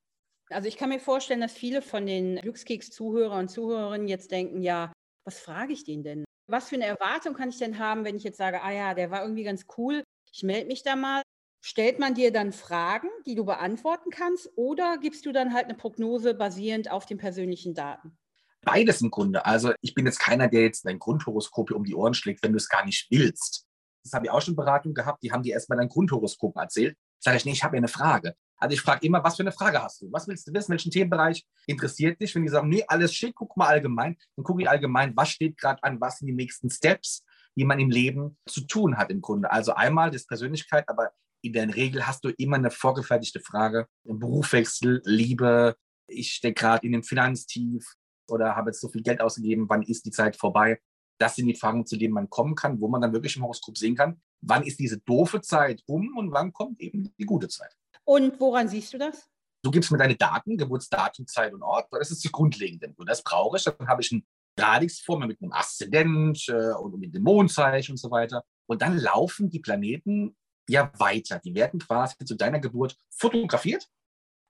Also 0.50 0.68
ich 0.68 0.78
kann 0.78 0.90
mir 0.90 1.00
vorstellen, 1.00 1.42
dass 1.42 1.54
viele 1.54 1.82
von 1.82 2.06
den 2.06 2.36
Glückskeks-Zuhörer 2.38 3.38
und 3.38 3.50
Zuhörerinnen 3.50 4.08
jetzt 4.08 4.32
denken, 4.32 4.62
ja, 4.62 4.92
was 5.26 5.40
frage 5.40 5.74
ich 5.74 5.84
den 5.84 6.04
denn? 6.04 6.26
Was 6.48 6.70
für 6.70 6.76
eine 6.76 6.86
Erwartung 6.86 7.34
kann 7.34 7.50
ich 7.50 7.58
denn 7.58 7.80
haben, 7.80 8.04
wenn 8.04 8.18
ich 8.18 8.24
jetzt 8.24 8.38
sage, 8.38 8.62
ah 8.62 8.72
ja, 8.72 8.94
der 8.94 9.12
war 9.12 9.22
irgendwie 9.22 9.44
ganz 9.44 9.66
cool, 9.78 10.04
ich 10.32 10.44
melde 10.44 10.68
mich 10.68 10.84
da 10.84 10.96
mal. 10.96 11.22
Stellt 11.64 12.00
man 12.00 12.16
dir 12.16 12.32
dann 12.32 12.54
Fragen, 12.54 13.08
die 13.28 13.36
du 13.36 13.46
beantworten 13.46 14.10
kannst, 14.10 14.50
oder 14.56 14.98
gibst 14.98 15.26
du 15.28 15.32
dann 15.32 15.54
halt 15.54 15.66
eine 15.66 15.76
Prognose 15.76 16.34
basierend 16.34 16.90
auf 16.90 17.06
den 17.06 17.20
persönlichen 17.20 17.76
Daten? 17.76 18.18
Beides 18.64 19.02
im 19.02 19.12
Grunde. 19.12 19.46
Also 19.46 19.74
ich 19.82 19.94
bin 19.94 20.06
jetzt 20.06 20.20
keiner, 20.20 20.48
der 20.48 20.62
jetzt 20.62 20.86
dein 20.86 21.00
Grundhoroskop 21.00 21.72
um 21.72 21.84
die 21.84 21.96
Ohren 21.96 22.14
schlägt, 22.14 22.44
wenn 22.44 22.52
du 22.52 22.58
es 22.58 22.70
gar 22.70 22.86
nicht 22.86 23.10
willst. 23.12 23.68
Das 24.04 24.14
habe 24.14 24.26
ich 24.26 24.32
auch 24.32 24.42
schon 24.42 24.56
Beratung 24.56 24.94
gehabt, 24.94 25.22
die 25.22 25.32
haben 25.32 25.44
dir 25.44 25.54
erstmal 25.54 25.78
dein 25.78 25.90
Grundhoroskop 25.90 26.56
erzählt. 26.58 26.98
Sag 27.20 27.36
ich, 27.36 27.46
nee, 27.46 27.52
ich 27.52 27.64
habe 27.64 27.76
ja 27.76 27.80
eine 27.80 27.88
Frage. 27.88 28.36
Also 28.58 28.74
ich 28.74 28.82
frage 28.82 29.06
immer, 29.06 29.24
was 29.24 29.36
für 29.36 29.44
eine 29.44 29.52
Frage 29.52 29.82
hast 29.82 30.02
du? 30.02 30.12
Was 30.12 30.28
willst 30.28 30.48
du 30.48 30.54
wissen? 30.54 30.72
Welchen 30.72 30.92
Themenbereich 30.92 31.46
interessiert 31.68 32.20
dich? 32.22 32.34
Wenn 32.34 32.44
die 32.44 32.50
sagen, 32.50 32.70
nee, 32.70 32.84
alles 32.88 33.14
schick, 33.14 33.36
guck 33.36 33.56
mal 33.58 33.68
allgemein, 33.68 34.18
dann 34.36 34.44
gucke 34.44 34.62
ich 34.62 34.70
allgemein, 34.70 35.16
was 35.16 35.30
steht 35.30 35.58
gerade 35.58 35.84
an, 35.84 36.02
was 36.02 36.18
sind 36.18 36.28
die 36.28 36.34
nächsten 36.34 36.70
Steps, 36.70 37.24
die 37.58 37.66
man 37.66 37.80
im 37.80 37.90
Leben 37.90 38.38
zu 38.48 38.62
tun 38.62 38.98
hat 38.98 39.12
im 39.12 39.22
Grunde. 39.22 39.52
Also 39.52 39.74
einmal 39.74 40.12
das 40.12 40.26
Persönlichkeit, 40.26 40.88
aber 40.88 41.12
in 41.44 41.54
der 41.54 41.76
Regel 41.76 42.06
hast 42.06 42.24
du 42.24 42.30
immer 42.30 42.58
eine 42.58 42.72
vorgefertigte 42.72 43.40
Frage. 43.40 43.88
Berufswechsel, 44.04 45.02
Liebe, 45.06 45.76
ich 46.08 46.34
stecke 46.34 46.62
gerade 46.62 46.86
in 46.86 46.94
einem 46.94 47.04
Finanztief, 47.04 47.96
oder 48.32 48.56
habe 48.56 48.70
jetzt 48.70 48.82
so 48.82 48.90
viel 48.90 49.04
Geld 49.04 49.22
ausgegeben, 49.22 49.68
wann 49.68 49.84
ist 49.84 50.06
die 50.06 50.12
Zeit 50.12 50.36
vorbei? 50.36 50.80
Das 51.20 51.36
sind 51.36 51.48
die 51.48 51.56
Fragen, 51.56 51.86
zu 51.86 51.98
denen 51.98 52.14
man 52.14 52.30
kommen 52.30 52.56
kann, 52.56 52.80
wo 52.80 52.88
man 52.88 53.02
dann 53.02 53.14
wirklich 53.14 53.36
im 53.36 53.44
Horoskop 53.44 53.78
sehen 53.78 53.96
kann, 53.96 54.22
wann 54.42 54.64
ist 54.64 54.80
diese 54.80 55.00
doofe 55.00 55.42
Zeit 55.42 55.84
um 55.86 56.18
und 56.18 56.32
wann 56.32 56.52
kommt 56.54 56.80
eben 56.80 57.14
die 57.18 57.26
gute 57.26 57.48
Zeit. 57.48 57.76
Und 58.04 58.40
woran 58.40 58.68
siehst 58.68 58.94
du 58.94 58.98
das? 58.98 59.28
Du 59.64 59.70
gibst 59.70 59.92
mir 59.92 60.00
deine 60.00 60.16
Daten, 60.16 60.58
Geburtsdatum, 60.58 61.28
Zeit 61.28 61.54
und 61.54 61.62
Ort. 61.62 61.88
Das 61.92 62.10
ist 62.10 62.26
das 62.26 62.32
Grundlegende. 62.32 62.92
Und 62.98 63.08
das 63.08 63.24
brauche 63.24 63.58
ich. 63.58 63.64
Dann 63.64 63.88
habe 63.88 64.02
ich 64.02 64.12
eine 64.12 64.24
Radixformel 64.58 65.28
mit 65.28 65.42
einem 65.42 65.54
Aszendent 65.54 66.48
äh, 66.50 66.74
und 66.74 67.00
mit 67.00 67.14
dem 67.14 67.24
Mondzeichen 67.24 67.94
und 67.94 67.98
so 67.98 68.12
weiter. 68.12 68.44
Und 68.68 68.82
dann 68.82 68.98
laufen 68.98 69.50
die 69.50 69.60
Planeten 69.60 70.36
ja 70.70 70.92
weiter. 70.98 71.40
Die 71.40 71.56
werden 71.56 71.80
quasi 71.80 72.16
zu 72.24 72.36
deiner 72.36 72.60
Geburt 72.60 72.96
fotografiert 73.10 73.88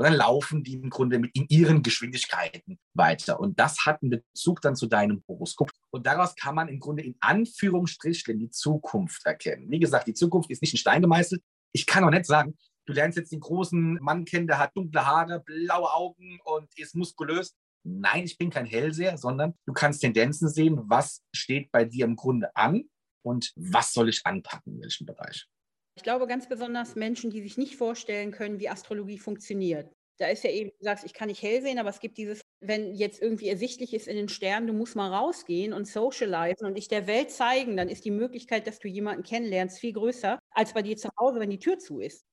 und 0.02 0.06
dann 0.06 0.14
laufen 0.14 0.64
die 0.64 0.74
im 0.74 0.90
Grunde 0.90 1.20
mit 1.20 1.36
in 1.36 1.46
ihren 1.50 1.84
Geschwindigkeiten 1.84 2.80
weiter. 2.96 3.40
Und 3.40 3.60
das 3.60 3.86
hat 3.86 4.02
einen 4.02 4.24
Bezug 4.34 4.60
dann 4.62 4.76
zu 4.76 4.88
deinem 4.88 5.24
Horoskop. 5.28 5.72
Und 5.92 6.08
daraus 6.08 6.36
kann 6.36 6.56
man 6.56 6.70
im 6.70 6.80
Grunde 6.80 7.04
in 7.04 7.16
Anführungsstrichen 7.20 8.40
die 8.40 8.50
Zukunft 8.50 9.24
erkennen. 9.28 9.70
Wie 9.70 9.80
gesagt, 9.80 10.08
die 10.08 10.16
Zukunft 10.16 10.50
ist 10.50 10.64
nicht 10.64 10.74
in 10.74 10.80
Stein 10.80 11.04
gemeißelt. 11.04 11.44
Ich 11.72 11.86
kann 11.86 12.04
auch 12.04 12.10
nicht 12.10 12.26
sagen, 12.26 12.58
du 12.88 12.94
lernst 12.94 13.18
jetzt 13.20 13.32
den 13.32 13.42
großen 13.42 14.00
Mann 14.02 14.26
kennen, 14.26 14.48
der 14.48 14.58
hat 14.58 14.76
dunkle 14.76 15.06
Haare, 15.06 15.40
blaue 15.40 15.94
Augen 15.94 16.40
und 16.46 16.68
ist 16.78 16.96
muskulös. 16.96 17.56
Nein, 17.84 18.26
ich 18.26 18.38
bin 18.38 18.50
kein 18.50 18.66
Hellseher, 18.66 19.18
sondern 19.18 19.56
du 19.66 19.74
kannst 19.74 20.02
Tendenzen 20.02 20.50
sehen, 20.50 20.80
was 20.90 21.24
steht 21.34 21.72
bei 21.72 21.86
dir 21.86 22.06
im 22.06 22.16
Grunde 22.16 22.56
an 22.56 22.90
und 23.24 23.52
was 23.56 23.94
soll 23.94 24.10
ich 24.10 24.22
anpacken, 24.24 24.76
in 24.76 24.82
welchem 24.82 25.06
Bereich. 25.06 25.48
Ich 25.96 26.04
glaube 26.04 26.28
ganz 26.28 26.48
besonders 26.48 26.96
Menschen, 26.96 27.32
die 27.32 27.42
sich 27.42 27.58
nicht 27.58 27.76
vorstellen 27.76 28.32
können, 28.32 28.60
wie 28.60 28.70
Astrologie 28.70 29.20
funktioniert. 29.20 29.92
Da 30.18 30.28
ist 30.28 30.44
ja 30.44 30.52
eben, 30.52 30.70
du 30.70 30.84
sagst, 30.84 31.04
ich 31.04 31.14
kann 31.14 31.30
nicht 31.30 31.42
hell 31.42 31.62
sehen, 31.62 31.80
aber 31.80 31.90
es 31.90 32.00
gibt 32.00 32.18
dieses, 32.18 32.42
wenn 32.60 32.94
jetzt 32.94 33.22
irgendwie 33.22 33.50
ersichtlich 33.50 33.94
ist 33.94 34.08
in 34.08 34.16
den 34.16 34.30
Sternen, 34.30 34.68
du 34.68 34.74
musst 34.74 34.96
mal 34.96 35.12
rausgehen 35.12 35.74
und 35.74 35.88
socialisen 35.88 36.68
und 36.68 36.76
dich 36.76 36.88
der 36.88 37.08
Welt 37.08 37.32
zeigen, 37.32 37.76
dann 37.76 37.90
ist 37.90 38.06
die 38.06 38.12
Möglichkeit, 38.12 38.68
dass 38.68 38.78
du 38.78 38.88
jemanden 38.88 39.24
kennenlernst, 39.24 39.80
viel 39.80 39.94
größer 39.94 40.38
als 40.52 40.74
bei 40.74 40.84
dir 40.84 40.96
zu 40.96 41.10
Hause, 41.20 41.40
wenn 41.40 41.50
die 41.50 41.60
Tür 41.60 41.80
zu 41.80 42.00
ist. 42.00 42.24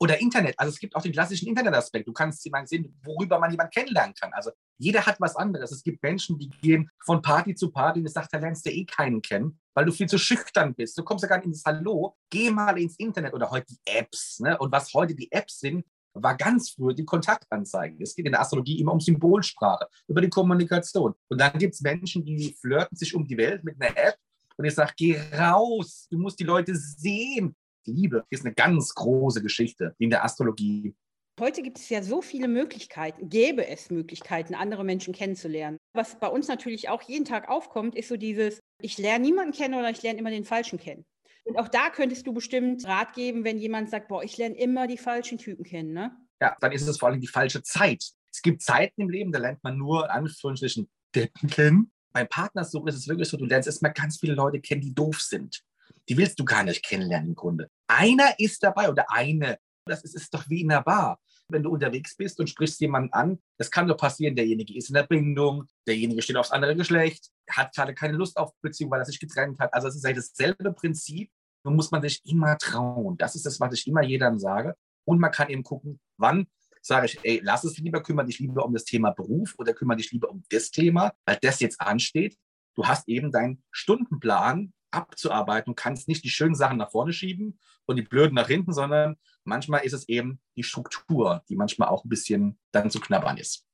Oder 0.00 0.20
Internet. 0.20 0.54
Also 0.58 0.72
es 0.72 0.78
gibt 0.78 0.96
auch 0.96 1.02
den 1.02 1.12
klassischen 1.12 1.48
Internetaspekt. 1.48 2.08
Du 2.08 2.12
kannst 2.12 2.44
jemanden 2.44 2.66
sehen, 2.66 3.00
worüber 3.04 3.38
man 3.38 3.50
jemanden 3.50 3.70
kennenlernen 3.70 4.14
kann. 4.14 4.32
Also 4.32 4.50
jeder 4.76 5.06
hat 5.06 5.20
was 5.20 5.36
anderes. 5.36 5.70
Es 5.70 5.82
gibt 5.82 6.02
Menschen, 6.02 6.38
die 6.38 6.50
gehen 6.50 6.90
von 7.04 7.22
Party 7.22 7.54
zu 7.54 7.70
Party 7.70 8.00
und 8.00 8.06
ich 8.06 8.12
sage, 8.12 8.28
da 8.30 8.38
lernst 8.38 8.66
du 8.66 8.70
eh 8.70 8.84
keinen 8.84 9.22
kennen, 9.22 9.58
weil 9.72 9.84
du 9.84 9.92
viel 9.92 10.08
zu 10.08 10.18
schüchtern 10.18 10.74
bist. 10.74 10.98
Du 10.98 11.04
kommst 11.04 11.22
ja 11.22 11.28
gar 11.28 11.36
nicht 11.36 11.46
ins 11.46 11.64
Hallo. 11.64 12.16
Geh 12.28 12.50
mal 12.50 12.76
ins 12.78 12.96
Internet 12.98 13.34
oder 13.34 13.50
heute 13.50 13.66
die 13.68 13.80
Apps. 13.84 14.40
Ne? 14.40 14.58
Und 14.58 14.72
was 14.72 14.92
heute 14.94 15.14
die 15.14 15.30
Apps 15.30 15.60
sind, 15.60 15.84
war 16.12 16.36
ganz 16.36 16.70
früher 16.70 16.94
die 16.94 17.04
Kontaktanzeige. 17.04 18.02
Es 18.02 18.14
geht 18.14 18.26
in 18.26 18.32
der 18.32 18.40
Astrologie 18.40 18.80
immer 18.80 18.92
um 18.92 19.00
Symbolsprache, 19.00 19.88
über 20.06 20.20
die 20.20 20.28
Kommunikation. 20.28 21.14
Und 21.28 21.40
dann 21.40 21.58
gibt 21.58 21.74
es 21.74 21.80
Menschen, 21.80 22.24
die 22.24 22.56
flirten 22.60 22.96
sich 22.96 23.14
um 23.14 23.26
die 23.26 23.36
Welt 23.36 23.64
mit 23.64 23.80
einer 23.80 23.96
App 23.96 24.16
und 24.56 24.64
ich 24.64 24.74
sage, 24.74 24.92
geh 24.96 25.20
raus, 25.36 26.06
du 26.10 26.18
musst 26.18 26.38
die 26.38 26.44
Leute 26.44 26.74
sehen. 26.76 27.54
Liebe 27.92 28.24
ist 28.30 28.44
eine 28.44 28.54
ganz 28.54 28.94
große 28.94 29.42
Geschichte, 29.42 29.94
die 29.98 30.04
in 30.04 30.10
der 30.10 30.24
Astrologie 30.24 30.94
Heute 31.40 31.62
gibt 31.62 31.78
es 31.78 31.88
ja 31.88 32.00
so 32.00 32.22
viele 32.22 32.46
Möglichkeiten, 32.46 33.28
gäbe 33.28 33.66
es 33.66 33.90
Möglichkeiten, 33.90 34.54
andere 34.54 34.84
Menschen 34.84 35.12
kennenzulernen. 35.12 35.78
Was 35.92 36.16
bei 36.20 36.28
uns 36.28 36.46
natürlich 36.46 36.88
auch 36.88 37.02
jeden 37.02 37.24
Tag 37.24 37.48
aufkommt, 37.48 37.96
ist 37.96 38.08
so 38.08 38.16
dieses, 38.16 38.60
ich 38.80 38.98
lerne 38.98 39.24
niemanden 39.24 39.52
kennen 39.52 39.74
oder 39.74 39.90
ich 39.90 40.00
lerne 40.00 40.20
immer 40.20 40.30
den 40.30 40.44
Falschen 40.44 40.78
kennen. 40.78 41.04
Und 41.42 41.58
auch 41.58 41.66
da 41.66 41.90
könntest 41.90 42.26
du 42.28 42.32
bestimmt 42.32 42.86
Rat 42.86 43.14
geben, 43.14 43.42
wenn 43.42 43.58
jemand 43.58 43.90
sagt, 43.90 44.06
boah, 44.06 44.22
ich 44.22 44.36
lerne 44.38 44.56
immer 44.56 44.86
die 44.86 44.96
falschen 44.96 45.36
Typen 45.36 45.64
kennen, 45.64 45.92
ne? 45.92 46.16
Ja, 46.40 46.56
dann 46.60 46.70
ist 46.70 46.86
es 46.86 46.98
vor 46.98 47.08
allem 47.08 47.20
die 47.20 47.26
falsche 47.26 47.62
Zeit. 47.64 48.04
Es 48.32 48.40
gibt 48.40 48.62
Zeiten 48.62 49.02
im 49.02 49.10
Leben, 49.10 49.32
da 49.32 49.40
lernt 49.40 49.62
man 49.64 49.76
nur 49.76 50.04
in 50.04 50.10
Anführungsstrichen 50.10 50.88
Deppen 51.16 51.50
kennen. 51.50 51.90
Beim 52.12 52.28
Partnersuchen 52.28 52.86
ist 52.86 52.96
es 52.96 53.08
wirklich 53.08 53.28
so, 53.28 53.36
du 53.36 53.44
lernst 53.44 53.66
erstmal 53.66 53.92
ganz 53.92 54.20
viele 54.20 54.34
Leute 54.34 54.60
kennen, 54.60 54.82
die 54.82 54.94
doof 54.94 55.20
sind. 55.20 55.64
Die 56.08 56.16
willst 56.16 56.38
du 56.38 56.44
gar 56.44 56.62
nicht 56.64 56.84
kennenlernen 56.84 57.30
im 57.30 57.34
Grunde. 57.34 57.68
Einer 57.88 58.38
ist 58.38 58.62
dabei 58.62 58.90
oder 58.90 59.10
eine. 59.10 59.58
Das 59.86 60.02
ist, 60.02 60.14
ist 60.14 60.32
doch 60.32 60.48
wie 60.48 60.62
in 60.62 60.68
der 60.68 60.82
Bar. 60.82 61.18
Wenn 61.48 61.62
du 61.62 61.70
unterwegs 61.70 62.16
bist 62.16 62.40
und 62.40 62.48
sprichst 62.48 62.80
jemanden 62.80 63.12
an, 63.12 63.38
das 63.58 63.70
kann 63.70 63.86
doch 63.86 63.96
passieren, 63.96 64.34
derjenige 64.34 64.76
ist 64.76 64.88
in 64.88 64.94
der 64.94 65.02
Bindung, 65.02 65.66
derjenige 65.86 66.22
steht 66.22 66.36
aufs 66.36 66.50
andere 66.50 66.74
Geschlecht, 66.74 67.30
hat 67.50 67.74
gerade 67.74 67.94
keine 67.94 68.14
Lust 68.14 68.36
auf 68.38 68.52
Beziehung, 68.62 68.90
weil 68.90 69.00
er 69.00 69.04
sich 69.04 69.20
getrennt 69.20 69.58
hat. 69.58 69.72
Also 69.74 69.88
es 69.88 69.96
ist 69.96 70.04
ja 70.04 70.12
dasselbe 70.12 70.72
Prinzip, 70.72 71.30
nur 71.64 71.74
muss 71.74 71.90
man 71.90 72.02
sich 72.02 72.20
immer 72.24 72.56
trauen. 72.58 73.16
Das 73.18 73.34
ist 73.34 73.44
das, 73.44 73.60
was 73.60 73.74
ich 73.74 73.86
immer 73.86 74.02
jedem 74.02 74.38
sage. 74.38 74.74
Und 75.06 75.18
man 75.20 75.30
kann 75.30 75.50
eben 75.50 75.62
gucken, 75.62 76.00
wann 76.16 76.46
sage 76.84 77.06
ich, 77.06 77.18
ey, 77.22 77.40
lass 77.42 77.64
es 77.64 77.78
lieber, 77.78 78.02
kümmere 78.02 78.26
dich 78.26 78.38
lieber 78.38 78.64
um 78.64 78.74
das 78.74 78.84
Thema 78.84 79.10
Beruf 79.10 79.54
oder 79.58 79.72
kümmere 79.72 79.96
dich 79.96 80.12
lieber 80.12 80.30
um 80.30 80.42
das 80.50 80.70
Thema, 80.70 81.14
weil 81.24 81.38
das 81.40 81.60
jetzt 81.60 81.80
ansteht. 81.80 82.36
Du 82.74 82.86
hast 82.86 83.08
eben 83.08 83.32
deinen 83.32 83.62
Stundenplan 83.70 84.72
abzuarbeiten. 84.94 85.72
Du 85.72 85.74
kannst 85.74 86.08
nicht 86.08 86.24
die 86.24 86.30
schönen 86.30 86.54
Sachen 86.54 86.78
nach 86.78 86.90
vorne 86.90 87.12
schieben 87.12 87.58
und 87.86 87.96
die 87.96 88.02
blöden 88.02 88.34
nach 88.34 88.48
hinten, 88.48 88.72
sondern 88.72 89.16
manchmal 89.44 89.84
ist 89.84 89.92
es 89.92 90.08
eben 90.08 90.40
die 90.56 90.62
Struktur, 90.62 91.42
die 91.48 91.56
manchmal 91.56 91.88
auch 91.88 92.04
ein 92.04 92.08
bisschen 92.08 92.58
dann 92.72 92.90
zu 92.90 93.00
knabbern 93.00 93.36
ist. 93.36 93.66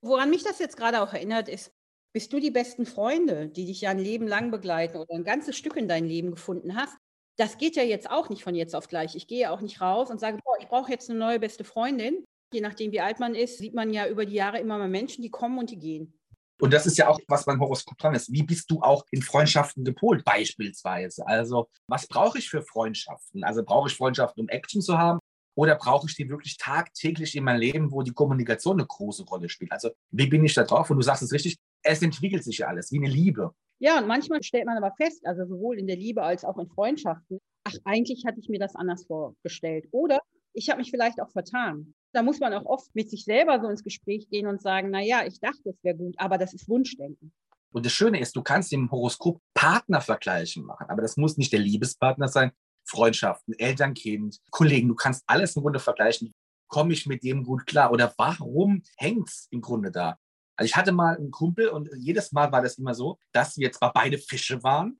Woran 0.00 0.30
mich 0.30 0.44
das 0.44 0.58
jetzt 0.58 0.76
gerade 0.76 1.02
auch 1.02 1.12
erinnert, 1.12 1.48
ist, 1.48 1.72
bist 2.12 2.32
du 2.32 2.40
die 2.40 2.50
besten 2.50 2.86
Freunde, 2.86 3.48
die 3.48 3.66
dich 3.66 3.82
ja 3.82 3.90
ein 3.90 3.98
Leben 3.98 4.26
lang 4.26 4.50
begleiten 4.50 4.96
oder 4.96 5.14
ein 5.14 5.24
ganzes 5.24 5.56
Stück 5.56 5.76
in 5.76 5.88
dein 5.88 6.06
Leben 6.06 6.30
gefunden 6.30 6.74
hast? 6.74 6.96
Das 7.36 7.58
geht 7.58 7.76
ja 7.76 7.82
jetzt 7.82 8.10
auch 8.10 8.30
nicht 8.30 8.42
von 8.42 8.54
jetzt 8.54 8.74
auf 8.74 8.88
gleich. 8.88 9.14
Ich 9.14 9.28
gehe 9.28 9.50
auch 9.50 9.60
nicht 9.60 9.80
raus 9.80 10.10
und 10.10 10.18
sage, 10.18 10.38
boah, 10.44 10.56
ich 10.58 10.68
brauche 10.68 10.90
jetzt 10.90 11.10
eine 11.10 11.18
neue 11.18 11.38
beste 11.38 11.64
Freundin. 11.64 12.24
Je 12.52 12.60
nachdem, 12.60 12.92
wie 12.92 13.00
alt 13.00 13.20
man 13.20 13.34
ist, 13.34 13.58
sieht 13.58 13.74
man 13.74 13.92
ja 13.92 14.08
über 14.08 14.24
die 14.24 14.34
Jahre 14.34 14.58
immer 14.58 14.78
mehr 14.78 14.88
Menschen, 14.88 15.22
die 15.22 15.30
kommen 15.30 15.58
und 15.58 15.70
die 15.70 15.78
gehen. 15.78 16.17
Und 16.60 16.72
das 16.72 16.86
ist 16.86 16.98
ja 16.98 17.08
auch, 17.08 17.20
was 17.28 17.44
beim 17.44 17.60
Horoskop 17.60 17.98
dran 17.98 18.14
ist. 18.14 18.32
Wie 18.32 18.42
bist 18.42 18.70
du 18.70 18.80
auch 18.80 19.04
in 19.10 19.22
Freundschaften 19.22 19.84
gepolt, 19.84 20.24
beispielsweise? 20.24 21.26
Also, 21.26 21.68
was 21.86 22.06
brauche 22.08 22.38
ich 22.38 22.50
für 22.50 22.62
Freundschaften? 22.62 23.44
Also, 23.44 23.62
brauche 23.62 23.88
ich 23.88 23.96
Freundschaften, 23.96 24.42
um 24.42 24.48
Action 24.48 24.80
zu 24.80 24.98
haben? 24.98 25.20
Oder 25.54 25.76
brauche 25.76 26.06
ich 26.08 26.14
die 26.14 26.28
wirklich 26.28 26.56
tagtäglich 26.56 27.34
in 27.36 27.44
meinem 27.44 27.60
Leben, 27.60 27.92
wo 27.92 28.02
die 28.02 28.12
Kommunikation 28.12 28.78
eine 28.78 28.86
große 28.86 29.24
Rolle 29.24 29.48
spielt? 29.48 29.72
Also, 29.72 29.90
wie 30.10 30.26
bin 30.26 30.44
ich 30.44 30.54
da 30.54 30.64
drauf? 30.64 30.90
Und 30.90 30.96
du 30.96 31.02
sagst 31.02 31.22
es 31.22 31.32
richtig, 31.32 31.56
es 31.82 32.02
entwickelt 32.02 32.44
sich 32.44 32.58
ja 32.58 32.68
alles, 32.68 32.92
wie 32.92 32.98
eine 32.98 33.08
Liebe. 33.08 33.52
Ja, 33.80 33.98
und 33.98 34.08
manchmal 34.08 34.42
stellt 34.42 34.66
man 34.66 34.76
aber 34.76 34.94
fest, 34.96 35.24
also 35.24 35.46
sowohl 35.46 35.78
in 35.78 35.86
der 35.86 35.96
Liebe 35.96 36.22
als 36.22 36.44
auch 36.44 36.58
in 36.58 36.68
Freundschaften, 36.68 37.38
ach, 37.64 37.74
eigentlich 37.84 38.24
hatte 38.26 38.40
ich 38.40 38.48
mir 38.48 38.58
das 38.58 38.74
anders 38.74 39.04
vorgestellt. 39.06 39.86
Oder 39.92 40.18
ich 40.52 40.68
habe 40.70 40.78
mich 40.78 40.90
vielleicht 40.90 41.20
auch 41.20 41.30
vertan. 41.30 41.94
Da 42.12 42.22
muss 42.22 42.40
man 42.40 42.54
auch 42.54 42.64
oft 42.64 42.94
mit 42.94 43.10
sich 43.10 43.24
selber 43.24 43.60
so 43.60 43.68
ins 43.68 43.84
Gespräch 43.84 44.28
gehen 44.30 44.46
und 44.46 44.62
sagen, 44.62 44.90
na 44.90 45.00
ja, 45.00 45.26
ich 45.26 45.40
dachte, 45.40 45.70
es 45.70 45.82
wäre 45.82 45.96
gut, 45.96 46.14
aber 46.18 46.38
das 46.38 46.54
ist 46.54 46.68
Wunschdenken. 46.68 47.32
Und 47.70 47.84
das 47.84 47.92
Schöne 47.92 48.18
ist, 48.18 48.34
du 48.34 48.42
kannst 48.42 48.72
im 48.72 48.90
Horoskop 48.90 49.40
Partnervergleichen 49.54 50.64
machen, 50.64 50.86
aber 50.88 51.02
das 51.02 51.16
muss 51.16 51.36
nicht 51.36 51.52
der 51.52 51.60
Liebespartner 51.60 52.28
sein. 52.28 52.52
Freundschaften, 52.86 53.52
Eltern, 53.58 53.92
Kind, 53.92 54.38
Kollegen, 54.50 54.88
du 54.88 54.94
kannst 54.94 55.22
alles 55.26 55.54
im 55.56 55.62
Grunde 55.62 55.78
vergleichen. 55.78 56.32
Komme 56.68 56.94
ich 56.94 57.06
mit 57.06 57.22
dem 57.22 57.44
gut 57.44 57.66
klar? 57.66 57.92
Oder 57.92 58.14
warum 58.16 58.82
hängt 58.96 59.28
es 59.28 59.46
im 59.50 59.60
Grunde 59.60 59.90
da? 59.90 60.16
Also 60.56 60.66
ich 60.66 60.76
hatte 60.76 60.92
mal 60.92 61.16
einen 61.16 61.30
Kumpel 61.30 61.68
und 61.68 61.90
jedes 61.98 62.32
Mal 62.32 62.50
war 62.50 62.62
das 62.62 62.78
immer 62.78 62.94
so, 62.94 63.18
dass 63.32 63.58
wir 63.58 63.70
zwar 63.70 63.92
beide 63.92 64.18
Fische 64.18 64.62
waren, 64.62 64.98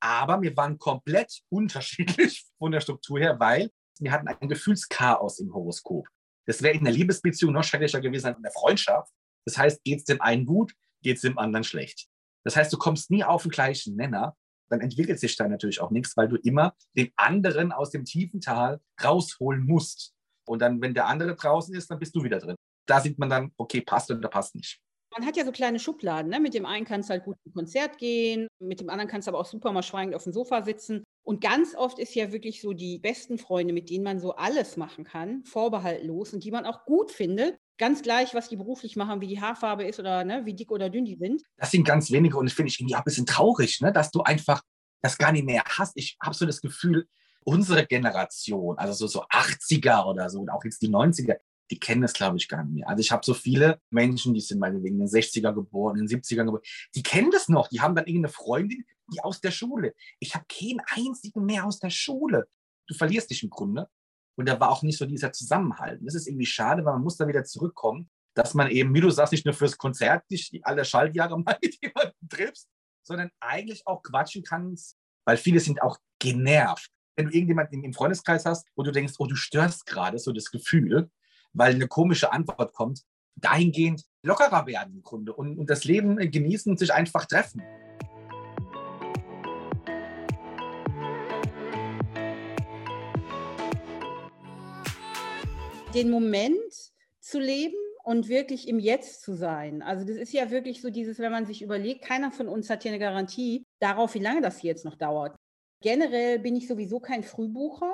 aber 0.00 0.42
wir 0.42 0.56
waren 0.56 0.78
komplett 0.78 1.42
unterschiedlich 1.48 2.46
von 2.58 2.72
der 2.72 2.80
Struktur 2.80 3.18
her, 3.18 3.38
weil 3.38 3.70
wir 3.98 4.10
hatten 4.10 4.28
ein 4.28 4.48
Gefühlschaos 4.48 5.38
im 5.38 5.54
Horoskop. 5.54 6.06
Das 6.46 6.62
wäre 6.62 6.76
in 6.76 6.84
der 6.84 6.92
Liebesbeziehung 6.92 7.52
noch 7.52 7.64
schrecklicher 7.64 8.00
gewesen 8.00 8.26
als 8.26 8.36
in 8.36 8.42
der 8.42 8.52
Freundschaft. 8.52 9.12
Das 9.44 9.58
heißt, 9.58 9.82
geht 9.84 9.98
es 9.98 10.04
dem 10.04 10.20
einen 10.20 10.46
gut, 10.46 10.72
geht 11.02 11.16
es 11.16 11.22
dem 11.22 11.38
anderen 11.38 11.64
schlecht. 11.64 12.08
Das 12.44 12.56
heißt, 12.56 12.72
du 12.72 12.78
kommst 12.78 13.10
nie 13.10 13.24
auf 13.24 13.42
den 13.42 13.50
gleichen 13.50 13.96
Nenner. 13.96 14.36
Dann 14.68 14.80
entwickelt 14.80 15.20
sich 15.20 15.36
da 15.36 15.46
natürlich 15.46 15.80
auch 15.80 15.90
nichts, 15.90 16.16
weil 16.16 16.28
du 16.28 16.36
immer 16.36 16.74
den 16.96 17.12
anderen 17.16 17.72
aus 17.72 17.90
dem 17.90 18.04
tiefen 18.04 18.40
Tal 18.40 18.80
rausholen 19.02 19.64
musst. 19.64 20.14
Und 20.44 20.60
dann, 20.60 20.80
wenn 20.80 20.94
der 20.94 21.06
andere 21.06 21.34
draußen 21.34 21.74
ist, 21.74 21.90
dann 21.90 21.98
bist 21.98 22.14
du 22.14 22.22
wieder 22.22 22.38
drin. 22.38 22.56
Da 22.86 23.00
sieht 23.00 23.18
man 23.18 23.28
dann, 23.28 23.52
okay, 23.56 23.80
passt 23.80 24.10
oder 24.10 24.28
passt 24.28 24.54
nicht. 24.54 24.80
Man 25.16 25.26
hat 25.26 25.36
ja 25.36 25.44
so 25.46 25.52
kleine 25.52 25.78
Schubladen. 25.78 26.30
Ne? 26.30 26.40
Mit 26.40 26.52
dem 26.52 26.66
einen 26.66 26.84
kannst 26.84 27.08
du 27.08 27.12
halt 27.12 27.24
gut 27.24 27.36
zum 27.42 27.54
Konzert 27.54 27.96
gehen, 27.96 28.48
mit 28.58 28.80
dem 28.80 28.90
anderen 28.90 29.08
kannst 29.08 29.26
du 29.26 29.30
aber 29.30 29.38
auch 29.38 29.46
super 29.46 29.72
mal 29.72 29.82
schweigend 29.82 30.14
auf 30.14 30.24
dem 30.24 30.32
Sofa 30.32 30.62
sitzen. 30.62 31.04
Und 31.22 31.40
ganz 31.40 31.74
oft 31.74 31.98
ist 31.98 32.14
ja 32.14 32.32
wirklich 32.32 32.60
so 32.60 32.74
die 32.74 32.98
besten 32.98 33.38
Freunde, 33.38 33.72
mit 33.72 33.88
denen 33.88 34.04
man 34.04 34.20
so 34.20 34.34
alles 34.34 34.76
machen 34.76 35.04
kann, 35.04 35.42
vorbehaltlos 35.44 36.34
und 36.34 36.44
die 36.44 36.50
man 36.50 36.66
auch 36.66 36.84
gut 36.84 37.10
findet. 37.10 37.56
Ganz 37.78 38.02
gleich, 38.02 38.34
was 38.34 38.48
die 38.48 38.56
beruflich 38.56 38.94
machen, 38.96 39.20
wie 39.20 39.26
die 39.26 39.40
Haarfarbe 39.40 39.84
ist 39.84 39.98
oder 39.98 40.24
ne, 40.24 40.42
wie 40.44 40.54
dick 40.54 40.70
oder 40.70 40.90
dünn 40.90 41.04
die 41.04 41.16
sind. 41.16 41.42
Das 41.56 41.70
sind 41.70 41.84
ganz 41.84 42.10
wenige 42.10 42.36
und 42.36 42.46
das 42.46 42.52
finde 42.52 42.68
ich 42.68 42.78
irgendwie 42.78 42.94
auch 42.94 43.00
ein 43.00 43.04
bisschen 43.04 43.26
traurig, 43.26 43.80
ne, 43.80 43.92
dass 43.92 44.10
du 44.10 44.22
einfach 44.22 44.62
das 45.02 45.18
gar 45.18 45.32
nicht 45.32 45.44
mehr 45.44 45.64
hast. 45.64 45.92
Ich 45.96 46.16
habe 46.22 46.34
so 46.34 46.46
das 46.46 46.60
Gefühl, 46.60 47.06
unsere 47.46 47.86
Generation, 47.86 48.76
also 48.76 48.92
so, 48.92 49.06
so 49.06 49.24
80er 49.24 50.06
oder 50.06 50.28
so 50.28 50.40
und 50.40 50.50
auch 50.50 50.64
jetzt 50.64 50.82
die 50.82 50.88
90er, 50.88 51.36
die 51.70 51.78
kennen 51.78 52.02
das, 52.02 52.12
glaube 52.12 52.36
ich, 52.36 52.48
gar 52.48 52.64
nicht 52.64 52.74
mehr. 52.74 52.88
Also 52.88 53.00
ich 53.00 53.10
habe 53.10 53.24
so 53.24 53.34
viele 53.34 53.80
Menschen, 53.90 54.34
die 54.34 54.40
sind 54.40 54.58
meinetwegen 54.58 55.00
in 55.00 55.06
den 55.06 55.08
60er 55.08 55.52
geboren, 55.52 55.98
in 55.98 56.06
den 56.06 56.20
70er 56.20 56.44
geboren, 56.44 56.62
die 56.94 57.02
kennen 57.02 57.30
das 57.30 57.48
noch. 57.48 57.68
Die 57.68 57.80
haben 57.80 57.94
dann 57.94 58.06
irgendeine 58.06 58.32
Freundin, 58.32 58.84
die 59.12 59.20
aus 59.20 59.40
der 59.40 59.50
Schule. 59.50 59.94
Ich 60.20 60.34
habe 60.34 60.46
keinen 60.48 60.80
einzigen 60.86 61.44
mehr 61.44 61.64
aus 61.64 61.78
der 61.78 61.90
Schule. 61.90 62.48
Du 62.86 62.94
verlierst 62.94 63.30
dich 63.30 63.42
im 63.42 63.50
Grunde. 63.50 63.88
Und 64.36 64.48
da 64.48 64.60
war 64.60 64.70
auch 64.70 64.82
nicht 64.82 64.98
so 64.98 65.06
dieser 65.06 65.32
Zusammenhalt. 65.32 66.00
das 66.04 66.14
ist 66.14 66.28
irgendwie 66.28 66.46
schade, 66.46 66.84
weil 66.84 66.92
man 66.94 67.02
muss 67.02 67.16
da 67.16 67.26
wieder 67.26 67.44
zurückkommen, 67.44 68.10
dass 68.34 68.52
man 68.52 68.70
eben, 68.70 68.94
wie 68.94 69.00
du 69.00 69.10
sagst, 69.10 69.32
nicht 69.32 69.46
nur 69.46 69.54
fürs 69.54 69.78
Konzert 69.78 70.30
dich 70.30 70.60
alle 70.62 70.84
Schaltjahre 70.84 71.38
mal 71.42 71.58
mit 71.62 71.78
jemandem 71.82 72.28
triffst, 72.28 72.68
sondern 73.02 73.30
eigentlich 73.40 73.86
auch 73.86 74.02
quatschen 74.02 74.42
kannst, 74.42 74.96
weil 75.24 75.38
viele 75.38 75.60
sind 75.60 75.80
auch 75.82 75.98
genervt. 76.18 76.90
Wenn 77.16 77.26
du 77.26 77.32
irgendjemanden 77.32 77.82
im 77.82 77.94
Freundeskreis 77.94 78.44
hast, 78.44 78.68
wo 78.76 78.82
du 78.82 78.92
denkst, 78.92 79.14
oh, 79.18 79.26
du 79.26 79.36
störst 79.36 79.86
gerade 79.86 80.18
so 80.18 80.32
das 80.32 80.50
Gefühl, 80.50 81.10
weil 81.56 81.74
eine 81.74 81.88
komische 81.88 82.32
Antwort 82.32 82.74
kommt, 82.74 83.02
dahingehend 83.36 84.04
lockerer 84.22 84.66
werden 84.66 84.94
im 84.94 85.02
Grunde 85.02 85.32
und, 85.32 85.58
und 85.58 85.70
das 85.70 85.84
Leben 85.84 86.16
genießen 86.16 86.70
und 86.70 86.78
sich 86.78 86.92
einfach 86.92 87.26
treffen. 87.26 87.62
Den 95.94 96.10
Moment 96.10 96.56
zu 97.20 97.40
leben 97.40 97.76
und 98.04 98.28
wirklich 98.28 98.68
im 98.68 98.78
Jetzt 98.78 99.22
zu 99.22 99.34
sein. 99.34 99.82
Also 99.82 100.04
das 100.04 100.16
ist 100.16 100.32
ja 100.32 100.50
wirklich 100.50 100.82
so 100.82 100.90
dieses, 100.90 101.18
wenn 101.18 101.32
man 101.32 101.46
sich 101.46 101.62
überlegt, 101.62 102.04
keiner 102.04 102.30
von 102.30 102.48
uns 102.48 102.68
hat 102.68 102.82
hier 102.82 102.92
eine 102.92 103.00
Garantie 103.00 103.64
darauf, 103.80 104.14
wie 104.14 104.20
lange 104.20 104.42
das 104.42 104.62
jetzt 104.62 104.84
noch 104.84 104.96
dauert. 104.96 105.34
Generell 105.82 106.38
bin 106.38 106.54
ich 106.54 106.68
sowieso 106.68 107.00
kein 107.00 107.22
Frühbucher. 107.22 107.92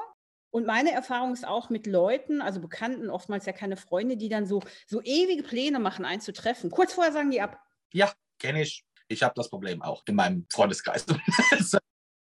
Und 0.52 0.66
meine 0.66 0.92
Erfahrung 0.92 1.32
ist 1.32 1.46
auch 1.46 1.70
mit 1.70 1.86
Leuten, 1.86 2.42
also 2.42 2.60
Bekannten, 2.60 3.08
oftmals 3.08 3.46
ja 3.46 3.52
keine 3.52 3.78
Freunde, 3.78 4.18
die 4.18 4.28
dann 4.28 4.46
so, 4.46 4.62
so 4.86 5.00
ewige 5.02 5.42
Pläne 5.42 5.80
machen, 5.80 6.04
einen 6.04 6.20
zu 6.20 6.32
treffen. 6.32 6.70
Kurz 6.70 6.92
vorher 6.92 7.12
sagen 7.12 7.30
die 7.30 7.40
ab. 7.40 7.58
Ja, 7.94 8.12
kenne 8.38 8.60
ich. 8.60 8.84
Ich 9.08 9.22
habe 9.22 9.32
das 9.34 9.48
Problem 9.48 9.80
auch 9.80 10.02
in 10.06 10.14
meinem 10.14 10.46
Freundeskreis. 10.52 11.06
du 11.06 11.78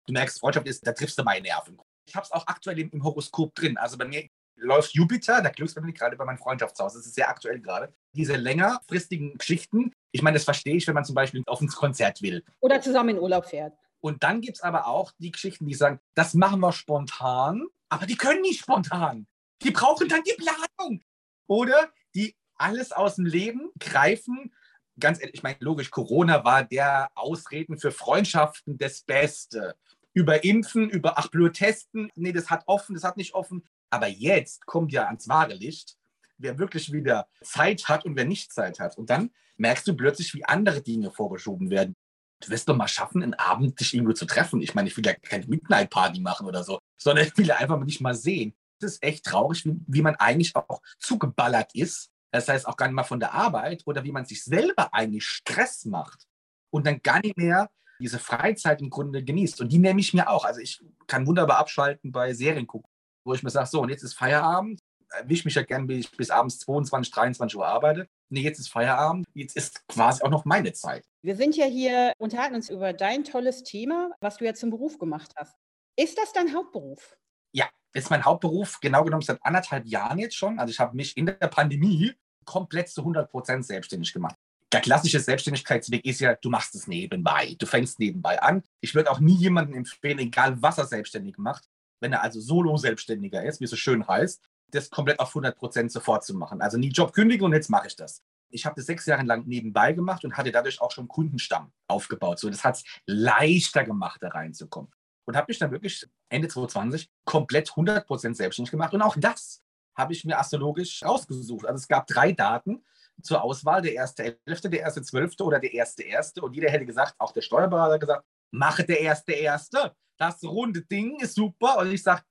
merkst, 0.07 0.39
Freundschaft 0.39 0.67
ist, 0.67 0.87
da 0.87 0.93
triffst 0.93 1.19
du 1.19 1.23
meine 1.23 1.41
Nerven. 1.41 1.77
Ich 2.07 2.15
habe 2.15 2.23
es 2.23 2.31
auch 2.31 2.47
aktuell 2.47 2.79
im 2.79 3.03
Horoskop 3.03 3.55
drin. 3.55 3.77
Also 3.77 3.97
bei 3.97 4.05
mir 4.05 4.25
läuft 4.55 4.93
Jupiter, 4.93 5.41
der 5.41 5.51
Glücksplanet 5.51 5.97
gerade 5.97 6.15
bei 6.15 6.23
meinem 6.23 6.37
Freundschaftshaus. 6.37 6.93
Das 6.93 7.05
ist 7.05 7.15
sehr 7.15 7.27
aktuell 7.27 7.59
gerade. 7.59 7.93
Diese 8.13 8.37
längerfristigen 8.37 9.37
Geschichten, 9.37 9.91
ich 10.13 10.21
meine, 10.21 10.35
das 10.35 10.45
verstehe 10.45 10.75
ich, 10.77 10.87
wenn 10.87 10.95
man 10.95 11.03
zum 11.03 11.15
Beispiel 11.15 11.43
auf 11.45 11.59
ein 11.59 11.67
Konzert 11.67 12.21
will. 12.21 12.45
Oder 12.61 12.81
zusammen 12.81 13.09
in 13.09 13.19
Urlaub 13.19 13.47
fährt. 13.47 13.73
Und 13.99 14.23
dann 14.23 14.39
gibt 14.39 14.57
es 14.57 14.63
aber 14.63 14.87
auch 14.87 15.11
die 15.17 15.31
Geschichten, 15.31 15.65
die 15.65 15.73
sagen, 15.73 15.99
das 16.15 16.33
machen 16.33 16.59
wir 16.61 16.71
spontan 16.71 17.67
aber 17.93 18.07
die 18.07 18.17
können 18.17 18.41
nicht 18.41 18.61
spontan. 18.61 19.27
Die 19.61 19.69
brauchen 19.69 20.09
dann 20.09 20.23
die 20.23 20.35
Planung. 20.35 21.03
Oder 21.45 21.91
die 22.15 22.35
alles 22.55 22.91
aus 22.91 23.17
dem 23.17 23.25
Leben 23.25 23.69
greifen. 23.79 24.51
Ganz 24.99 25.19
ehrlich, 25.19 25.35
ich 25.35 25.43
meine, 25.43 25.57
logisch, 25.59 25.91
Corona 25.91 26.43
war 26.43 26.63
der 26.63 27.11
Ausreden 27.13 27.77
für 27.77 27.91
Freundschaften 27.91 28.79
das 28.79 29.03
Beste. 29.03 29.75
Über 30.13 30.43
Impfen, 30.43 30.89
über 30.89 31.19
ach 31.19 31.27
blöd 31.27 31.53
testen, 31.53 32.09
nee, 32.15 32.31
das 32.31 32.49
hat 32.49 32.63
offen, 32.65 32.95
das 32.95 33.03
hat 33.03 33.15
nicht 33.15 33.35
offen. 33.35 33.63
Aber 33.91 34.07
jetzt 34.07 34.65
kommt 34.65 34.91
ja 34.91 35.05
ans 35.05 35.27
wahre 35.27 35.53
Licht, 35.53 35.95
wer 36.39 36.57
wirklich 36.57 36.91
wieder 36.91 37.27
Zeit 37.43 37.87
hat 37.89 38.05
und 38.05 38.15
wer 38.15 38.25
nicht 38.25 38.51
Zeit 38.51 38.79
hat. 38.79 38.97
Und 38.97 39.11
dann 39.11 39.29
merkst 39.57 39.87
du 39.87 39.95
plötzlich, 39.95 40.33
wie 40.33 40.45
andere 40.45 40.81
Dinge 40.81 41.11
vorgeschoben 41.11 41.69
werden 41.69 41.95
du 42.43 42.49
wirst 42.49 42.67
doch 42.67 42.75
mal 42.75 42.87
schaffen, 42.87 43.23
einen 43.23 43.33
Abend 43.35 43.79
dich 43.79 43.93
irgendwo 43.93 44.13
zu 44.13 44.25
treffen. 44.25 44.61
Ich 44.61 44.75
meine, 44.75 44.89
ich 44.89 44.97
will 44.97 45.05
ja 45.05 45.13
keine 45.13 45.45
Midnight 45.47 45.89
Party 45.89 46.19
machen 46.19 46.47
oder 46.47 46.63
so, 46.63 46.79
sondern 47.03 47.27
ich 47.27 47.37
will 47.37 47.51
einfach 47.51 47.83
dich 47.85 48.01
mal 48.01 48.15
sehen. 48.15 48.53
es 48.81 49.01
echt 49.01 49.25
traurig, 49.25 49.65
wie, 49.65 49.75
wie 49.87 50.01
man 50.01 50.15
eigentlich 50.15 50.55
auch 50.55 50.81
zugeballert 50.99 51.75
ist. 51.75 52.09
Das 52.31 52.47
heißt 52.47 52.67
auch 52.67 52.77
gar 52.77 52.87
nicht 52.87 52.95
mal 52.95 53.03
von 53.03 53.19
der 53.19 53.33
Arbeit 53.33 53.83
oder 53.85 54.03
wie 54.03 54.11
man 54.11 54.25
sich 54.25 54.43
selber 54.43 54.93
eigentlich 54.93 55.25
Stress 55.25 55.85
macht 55.85 56.25
und 56.71 56.87
dann 56.87 57.01
gar 57.01 57.21
nicht 57.21 57.37
mehr 57.37 57.69
diese 57.99 58.19
Freizeit 58.19 58.81
im 58.81 58.89
Grunde 58.89 59.23
genießt. 59.23 59.61
Und 59.61 59.71
die 59.71 59.77
nehme 59.77 59.99
ich 59.99 60.13
mir 60.13 60.29
auch. 60.29 60.43
Also 60.43 60.59
ich 60.59 60.83
kann 61.07 61.27
wunderbar 61.27 61.59
abschalten 61.59 62.11
bei 62.11 62.33
Serien 62.33 62.65
gucken, 62.65 62.89
wo 63.23 63.33
ich 63.33 63.43
mir 63.43 63.51
sage, 63.51 63.67
so, 63.67 63.81
und 63.81 63.89
jetzt 63.89 64.03
ist 64.03 64.15
Feierabend. 64.15 64.79
Erwische 65.09 65.45
mich 65.45 65.53
ja 65.53 65.61
gern, 65.61 65.85
bis 65.85 66.05
ich 66.05 66.11
bis 66.17 66.31
abends 66.31 66.57
22, 66.59 67.13
23 67.13 67.55
Uhr 67.55 67.67
arbeite. 67.67 68.07
Nee, 68.29 68.41
jetzt 68.41 68.57
ist 68.57 68.69
Feierabend. 68.69 69.27
Jetzt 69.35 69.55
ist 69.55 69.87
quasi 69.87 70.23
auch 70.23 70.31
noch 70.31 70.43
meine 70.43 70.73
Zeit. 70.73 71.05
Wir 71.21 71.35
sind 71.35 71.55
ja 71.55 71.65
hier, 71.65 72.13
unterhalten 72.17 72.55
uns 72.55 72.71
über 72.71 72.93
dein 72.93 73.23
tolles 73.23 73.61
Thema, 73.61 74.09
was 74.21 74.37
du 74.37 74.45
ja 74.45 74.55
zum 74.55 74.71
Beruf 74.71 74.97
gemacht 74.97 75.31
hast. 75.35 75.55
Ist 75.95 76.17
das 76.17 76.33
dein 76.33 76.53
Hauptberuf? 76.53 77.17
Ja, 77.51 77.69
ist 77.93 78.09
mein 78.09 78.25
Hauptberuf, 78.25 78.79
genau 78.79 79.03
genommen 79.03 79.21
seit 79.21 79.43
anderthalb 79.43 79.85
Jahren 79.85 80.17
jetzt 80.19 80.35
schon. 80.35 80.59
Also 80.59 80.71
ich 80.71 80.79
habe 80.79 80.95
mich 80.95 81.15
in 81.15 81.27
der 81.27 81.33
Pandemie 81.33 82.13
komplett 82.45 82.89
zu 82.89 83.01
100 83.01 83.29
Prozent 83.29 83.65
selbstständig 83.65 84.11
gemacht. 84.11 84.35
Der 84.71 84.81
klassische 84.81 85.19
Selbstständigkeitsweg 85.19 86.03
ist 86.03 86.19
ja, 86.19 86.33
du 86.33 86.49
machst 86.49 86.73
es 86.73 86.87
nebenbei, 86.87 87.55
du 87.59 87.67
fängst 87.67 87.99
nebenbei 87.99 88.41
an. 88.41 88.63
Ich 88.81 88.95
würde 88.95 89.11
auch 89.11 89.19
nie 89.19 89.35
jemandem 89.35 89.75
empfehlen, 89.75 90.17
egal 90.17 90.59
was 90.63 90.79
er 90.79 90.87
selbstständig 90.87 91.37
macht, 91.37 91.69
wenn 91.99 92.11
er 92.11 92.23
also 92.23 92.41
Solo-Selbstständiger 92.41 93.43
ist, 93.43 93.59
wie 93.59 93.65
es 93.65 93.69
so 93.69 93.75
schön 93.75 94.07
heißt, 94.07 94.41
das 94.71 94.89
komplett 94.89 95.19
auf 95.19 95.29
100 95.29 95.55
Prozent 95.55 95.91
sofort 95.91 96.25
zu 96.25 96.33
machen. 96.33 96.59
Also 96.59 96.79
nie 96.79 96.89
Job 96.89 97.13
kündigen 97.13 97.45
und 97.45 97.53
jetzt 97.53 97.69
mache 97.69 97.85
ich 97.85 97.95
das. 97.95 98.23
Ich 98.49 98.65
habe 98.65 98.75
das 98.75 98.87
sechs 98.87 99.05
Jahre 99.05 99.23
lang 99.23 99.45
nebenbei 99.45 99.93
gemacht 99.93 100.25
und 100.25 100.37
hatte 100.37 100.51
dadurch 100.51 100.81
auch 100.81 100.91
schon 100.91 101.07
Kundenstamm 101.07 101.71
aufgebaut. 101.87 102.39
So, 102.39 102.49
das 102.49 102.63
hat 102.63 102.77
es 102.77 102.83
leichter 103.05 103.83
gemacht, 103.83 104.23
da 104.23 104.29
reinzukommen. 104.29 104.91
Und 105.25 105.37
habe 105.37 105.45
mich 105.47 105.59
dann 105.59 105.71
wirklich 105.71 106.05
Ende 106.29 106.47
2020 106.47 107.09
komplett 107.23 107.69
100 107.69 108.05
Prozent 108.05 108.35
selbstständig 108.35 108.71
gemacht. 108.71 108.93
Und 108.93 109.01
auch 109.01 109.15
das 109.17 109.63
habe 109.95 110.13
ich 110.13 110.25
mir 110.25 110.37
astrologisch 110.37 111.03
rausgesucht. 111.03 111.65
Also 111.65 111.77
es 111.77 111.87
gab 111.87 112.07
drei 112.07 112.31
Daten 112.31 112.83
zur 113.21 113.43
Auswahl, 113.43 113.81
der 113.81 113.93
erste 113.93 114.37
Elfte, 114.45 114.69
der 114.69 114.81
erste 114.81 115.01
Zwölfte 115.01 115.43
oder 115.43 115.59
der 115.59 115.73
erste 115.73 116.03
Erste. 116.03 116.41
Und 116.41 116.53
jeder 116.53 116.69
hätte 116.69 116.85
gesagt, 116.85 117.15
auch 117.19 117.31
der 117.31 117.41
Steuerberater 117.41 117.99
gesagt, 117.99 118.25
mache 118.51 118.83
der 118.83 118.99
erste 118.99 119.33
Erste. 119.33 119.95
Das 120.17 120.43
runde 120.43 120.81
Ding 120.81 121.19
ist 121.19 121.35
super. 121.35 121.77
Und 121.77 121.91
ich 121.91 122.03
sage, 122.03 122.23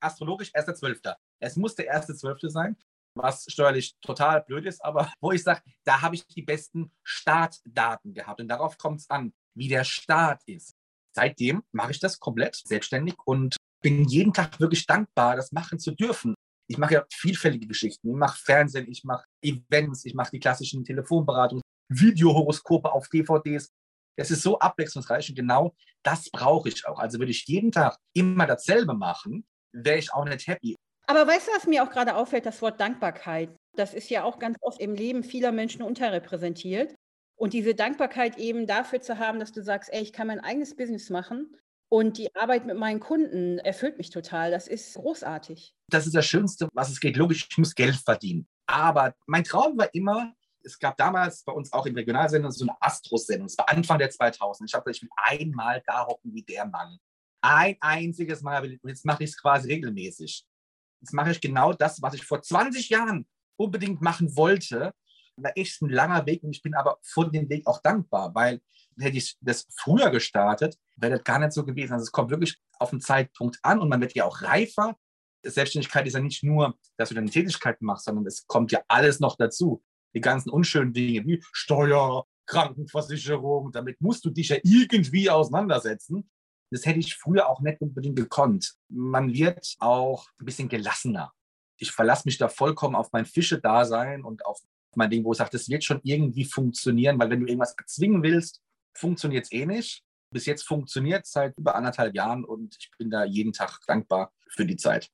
astrologisch 0.00 0.50
erster 0.54 0.74
Zwölfter. 0.74 1.18
Es 1.38 1.56
muss 1.56 1.74
der 1.74 1.86
erste 1.86 2.14
Zwölfte 2.14 2.50
sein, 2.50 2.76
was 3.14 3.46
steuerlich 3.48 3.96
total 4.00 4.42
blöd 4.42 4.66
ist, 4.66 4.84
aber 4.84 5.12
wo 5.20 5.32
ich 5.32 5.42
sage, 5.42 5.62
da 5.84 6.00
habe 6.00 6.14
ich 6.14 6.26
die 6.26 6.42
besten 6.42 6.92
Startdaten 7.02 8.14
gehabt. 8.14 8.40
Und 8.40 8.48
darauf 8.48 8.78
kommt 8.78 9.00
es 9.00 9.10
an, 9.10 9.32
wie 9.54 9.68
der 9.68 9.84
Start 9.84 10.42
ist. 10.46 10.76
Seitdem 11.14 11.62
mache 11.72 11.90
ich 11.90 12.00
das 12.00 12.18
komplett 12.18 12.56
selbstständig 12.64 13.14
und 13.24 13.56
bin 13.82 14.04
jeden 14.04 14.32
Tag 14.32 14.60
wirklich 14.60 14.86
dankbar, 14.86 15.36
das 15.36 15.52
machen 15.52 15.78
zu 15.78 15.92
dürfen 15.92 16.34
ich 16.70 16.78
mache 16.78 16.94
ja 16.94 17.04
vielfältige 17.12 17.66
Geschichten. 17.66 18.10
Ich 18.10 18.14
mache 18.14 18.38
Fernsehen, 18.38 18.86
ich 18.88 19.02
mache 19.02 19.24
Events, 19.42 20.04
ich 20.04 20.14
mache 20.14 20.30
die 20.30 20.38
klassischen 20.38 20.84
Telefonberatungen, 20.84 21.62
Videohoroskope 21.88 22.92
auf 22.92 23.08
DVDs. 23.08 23.72
Es 24.16 24.30
ist 24.30 24.42
so 24.42 24.56
abwechslungsreich 24.60 25.28
und 25.30 25.34
genau 25.34 25.74
das 26.04 26.30
brauche 26.30 26.68
ich 26.68 26.86
auch. 26.86 27.00
Also 27.00 27.18
würde 27.18 27.32
ich 27.32 27.44
jeden 27.46 27.72
Tag 27.72 27.96
immer 28.14 28.46
dasselbe 28.46 28.94
machen, 28.94 29.44
wäre 29.72 29.98
ich 29.98 30.12
auch 30.12 30.24
nicht 30.24 30.46
happy. 30.46 30.76
Aber 31.08 31.26
weißt 31.26 31.48
du, 31.48 31.52
was 31.52 31.66
mir 31.66 31.82
auch 31.82 31.90
gerade 31.90 32.14
auffällt, 32.14 32.46
das 32.46 32.62
Wort 32.62 32.80
Dankbarkeit. 32.80 33.50
Das 33.76 33.92
ist 33.92 34.08
ja 34.08 34.22
auch 34.22 34.38
ganz 34.38 34.56
oft 34.60 34.80
im 34.80 34.94
Leben 34.94 35.24
vieler 35.24 35.50
Menschen 35.50 35.82
unterrepräsentiert. 35.82 36.94
Und 37.40 37.54
diese 37.54 37.74
Dankbarkeit 37.74 38.36
eben 38.36 38.66
dafür 38.66 39.00
zu 39.00 39.18
haben, 39.18 39.40
dass 39.40 39.50
du 39.50 39.62
sagst, 39.62 39.90
ey, 39.94 40.02
ich 40.02 40.12
kann 40.12 40.26
mein 40.26 40.40
eigenes 40.40 40.76
Business 40.76 41.08
machen 41.08 41.56
und 41.88 42.18
die 42.18 42.34
Arbeit 42.36 42.66
mit 42.66 42.76
meinen 42.76 43.00
Kunden 43.00 43.58
erfüllt 43.60 43.96
mich 43.96 44.10
total. 44.10 44.50
Das 44.50 44.68
ist 44.68 44.94
großartig. 44.96 45.74
Das 45.88 46.04
ist 46.04 46.14
das 46.14 46.26
Schönste, 46.26 46.68
was 46.74 46.90
es 46.90 47.00
geht. 47.00 47.16
Logisch, 47.16 47.48
ich 47.50 47.56
muss 47.56 47.74
Geld 47.74 47.96
verdienen. 47.96 48.46
Aber 48.66 49.14
mein 49.26 49.42
Traum 49.42 49.78
war 49.78 49.88
immer, 49.94 50.34
es 50.62 50.78
gab 50.78 50.98
damals 50.98 51.42
bei 51.42 51.52
uns 51.52 51.72
auch 51.72 51.86
in 51.86 51.94
Regionalsendungen 51.94 52.54
so 52.54 52.66
eine 52.66 52.76
Astro-Sendung. 52.78 53.46
Es 53.46 53.56
war 53.56 53.70
Anfang 53.70 53.98
der 53.98 54.10
2000. 54.10 54.68
Ich 54.68 54.74
habe 54.74 54.90
ich 54.90 55.00
will 55.00 55.08
einmal 55.16 55.82
da 55.86 56.06
hocken 56.06 56.34
wie 56.34 56.42
der 56.42 56.66
Mann. 56.66 56.98
Ein 57.40 57.78
einziges 57.80 58.42
Mal. 58.42 58.62
Und 58.62 58.88
jetzt 58.90 59.06
mache 59.06 59.24
ich 59.24 59.30
es 59.30 59.40
quasi 59.40 59.72
regelmäßig. 59.72 60.44
Jetzt 61.00 61.14
mache 61.14 61.30
ich 61.30 61.40
genau 61.40 61.72
das, 61.72 62.02
was 62.02 62.12
ich 62.12 62.22
vor 62.22 62.42
20 62.42 62.90
Jahren 62.90 63.26
unbedingt 63.56 64.02
machen 64.02 64.36
wollte. 64.36 64.92
War 65.36 65.52
echt 65.56 65.80
ein 65.82 65.88
langer 65.90 66.26
Weg 66.26 66.42
und 66.42 66.50
ich 66.50 66.62
bin 66.62 66.74
aber 66.74 66.98
von 67.02 67.32
dem 67.32 67.48
Weg 67.48 67.66
auch 67.66 67.80
dankbar, 67.80 68.34
weil 68.34 68.60
hätte 68.98 69.16
ich 69.16 69.36
das 69.40 69.66
früher 69.76 70.10
gestartet, 70.10 70.76
wäre 70.96 71.16
das 71.16 71.24
gar 71.24 71.38
nicht 71.38 71.52
so 71.52 71.64
gewesen. 71.64 71.92
Also 71.92 72.04
es 72.04 72.12
kommt 72.12 72.30
wirklich 72.30 72.58
auf 72.78 72.90
den 72.90 73.00
Zeitpunkt 73.00 73.58
an 73.62 73.80
und 73.80 73.88
man 73.88 74.00
wird 74.00 74.14
ja 74.14 74.24
auch 74.24 74.42
reifer. 74.42 74.96
Selbstständigkeit 75.42 76.06
ist 76.06 76.14
ja 76.14 76.20
nicht 76.20 76.42
nur, 76.42 76.74
dass 76.96 77.08
du 77.08 77.14
deine 77.14 77.30
Tätigkeit 77.30 77.80
machst, 77.80 78.04
sondern 78.04 78.26
es 78.26 78.46
kommt 78.46 78.72
ja 78.72 78.82
alles 78.88 79.20
noch 79.20 79.36
dazu. 79.36 79.82
Die 80.14 80.20
ganzen 80.20 80.50
unschönen 80.50 80.92
Dinge 80.92 81.24
wie 81.26 81.42
Steuer, 81.52 82.26
Krankenversicherung, 82.46 83.72
damit 83.72 84.00
musst 84.00 84.24
du 84.24 84.30
dich 84.30 84.48
ja 84.48 84.56
irgendwie 84.62 85.30
auseinandersetzen. 85.30 86.28
Das 86.70 86.84
hätte 86.84 86.98
ich 86.98 87.16
früher 87.16 87.48
auch 87.48 87.60
nicht 87.60 87.80
unbedingt 87.80 88.16
gekonnt. 88.16 88.74
Man 88.88 89.32
wird 89.32 89.76
auch 89.78 90.26
ein 90.40 90.44
bisschen 90.44 90.68
gelassener. 90.68 91.32
Ich 91.78 91.92
verlasse 91.92 92.22
mich 92.26 92.38
da 92.38 92.48
vollkommen 92.48 92.94
auf 92.94 93.10
mein 93.12 93.24
Fische-Dasein 93.24 94.24
und 94.24 94.44
auf 94.44 94.60
mein 94.96 95.10
Ding, 95.10 95.24
wo 95.24 95.32
ich 95.32 95.38
sage, 95.38 95.50
das 95.52 95.68
wird 95.68 95.84
schon 95.84 96.00
irgendwie 96.02 96.44
funktionieren, 96.44 97.18
weil 97.18 97.30
wenn 97.30 97.40
du 97.40 97.46
irgendwas 97.46 97.74
erzwingen 97.76 98.22
willst, 98.22 98.60
funktioniert 98.96 99.44
es 99.44 99.52
eh 99.52 99.66
nicht. 99.66 100.02
Bis 100.32 100.46
jetzt 100.46 100.62
funktioniert 100.62 101.24
es 101.24 101.32
seit 101.32 101.56
über 101.58 101.74
anderthalb 101.74 102.14
Jahren 102.14 102.44
und 102.44 102.76
ich 102.78 102.90
bin 102.98 103.10
da 103.10 103.24
jeden 103.24 103.52
Tag 103.52 103.80
dankbar 103.86 104.32
für 104.48 104.64
die 104.64 104.76
Zeit. 104.76 105.10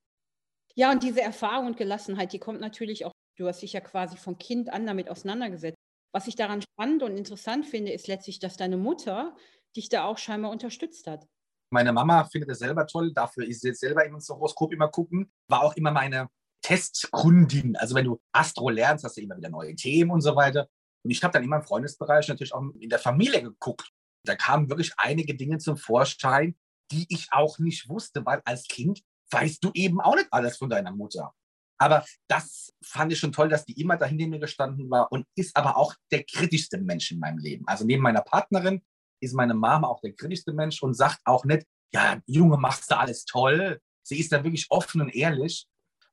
Ja, 0.74 0.92
und 0.92 1.02
diese 1.02 1.22
Erfahrung 1.22 1.68
und 1.68 1.76
Gelassenheit, 1.78 2.32
die 2.32 2.38
kommt 2.38 2.60
natürlich 2.60 3.06
auch, 3.06 3.12
du 3.38 3.46
hast 3.46 3.62
dich 3.62 3.72
ja 3.72 3.80
quasi 3.80 4.18
von 4.18 4.36
Kind 4.36 4.70
an 4.70 4.86
damit 4.86 5.08
auseinandergesetzt. 5.08 5.76
Was 6.12 6.26
ich 6.26 6.36
daran 6.36 6.62
spannend 6.62 7.02
und 7.02 7.16
interessant 7.16 7.66
finde, 7.66 7.92
ist 7.92 8.08
letztlich, 8.08 8.38
dass 8.38 8.56
deine 8.56 8.76
Mutter 8.76 9.34
dich 9.74 9.88
da 9.88 10.04
auch 10.04 10.18
scheinbar 10.18 10.50
unterstützt 10.50 11.06
hat. 11.06 11.26
Meine 11.70 11.92
Mama 11.92 12.24
findet 12.24 12.50
es 12.50 12.60
selber 12.60 12.86
toll, 12.86 13.12
dafür 13.12 13.46
ist 13.46 13.62
sie 13.62 13.68
jetzt 13.68 13.80
selber 13.80 14.04
in 14.04 14.14
unser 14.14 14.36
Horoskop 14.36 14.72
immer 14.72 14.88
gucken. 14.88 15.32
War 15.48 15.62
auch 15.62 15.74
immer 15.76 15.90
meine 15.90 16.28
Testkundin. 16.62 17.76
Also 17.76 17.94
wenn 17.94 18.06
du 18.06 18.20
Astro 18.32 18.68
lernst, 18.70 19.04
hast 19.04 19.16
du 19.16 19.20
immer 19.20 19.36
wieder 19.36 19.50
neue 19.50 19.74
Themen 19.74 20.10
und 20.10 20.20
so 20.20 20.34
weiter. 20.34 20.68
Und 21.04 21.10
ich 21.10 21.22
habe 21.22 21.32
dann 21.32 21.44
immer 21.44 21.56
im 21.56 21.62
Freundesbereich 21.62 22.28
natürlich 22.28 22.52
auch 22.52 22.64
in 22.80 22.90
der 22.90 22.98
Familie 22.98 23.42
geguckt. 23.42 23.90
Da 24.24 24.34
kamen 24.34 24.68
wirklich 24.68 24.92
einige 24.96 25.34
Dinge 25.34 25.58
zum 25.58 25.76
Vorschein, 25.76 26.56
die 26.90 27.06
ich 27.08 27.28
auch 27.30 27.58
nicht 27.58 27.88
wusste, 27.88 28.24
weil 28.26 28.42
als 28.44 28.64
Kind 28.64 29.02
weißt 29.30 29.62
du 29.62 29.70
eben 29.74 30.00
auch 30.00 30.16
nicht 30.16 30.28
alles 30.32 30.56
von 30.56 30.70
deiner 30.70 30.92
Mutter. 30.92 31.32
Aber 31.78 32.04
das 32.28 32.72
fand 32.82 33.12
ich 33.12 33.18
schon 33.18 33.32
toll, 33.32 33.48
dass 33.48 33.64
die 33.64 33.80
immer 33.80 33.96
dahinter 33.96 34.26
mir 34.26 34.38
gestanden 34.38 34.90
war 34.90 35.12
und 35.12 35.26
ist 35.36 35.56
aber 35.56 35.76
auch 35.76 35.94
der 36.10 36.24
kritischste 36.24 36.78
Mensch 36.78 37.10
in 37.10 37.18
meinem 37.18 37.38
Leben. 37.38 37.64
Also 37.66 37.84
neben 37.84 38.02
meiner 38.02 38.22
Partnerin 38.22 38.82
ist 39.20 39.34
meine 39.34 39.54
Mama 39.54 39.88
auch 39.88 40.00
der 40.00 40.12
kritischste 40.12 40.52
Mensch 40.52 40.82
und 40.82 40.94
sagt 40.94 41.20
auch 41.24 41.44
nicht, 41.44 41.66
ja, 41.92 42.20
Junge, 42.26 42.56
machst 42.56 42.90
du 42.90 42.98
alles 42.98 43.24
toll. 43.24 43.80
Sie 44.02 44.18
ist 44.18 44.32
da 44.32 44.42
wirklich 44.42 44.66
offen 44.70 45.00
und 45.00 45.14
ehrlich 45.14 45.66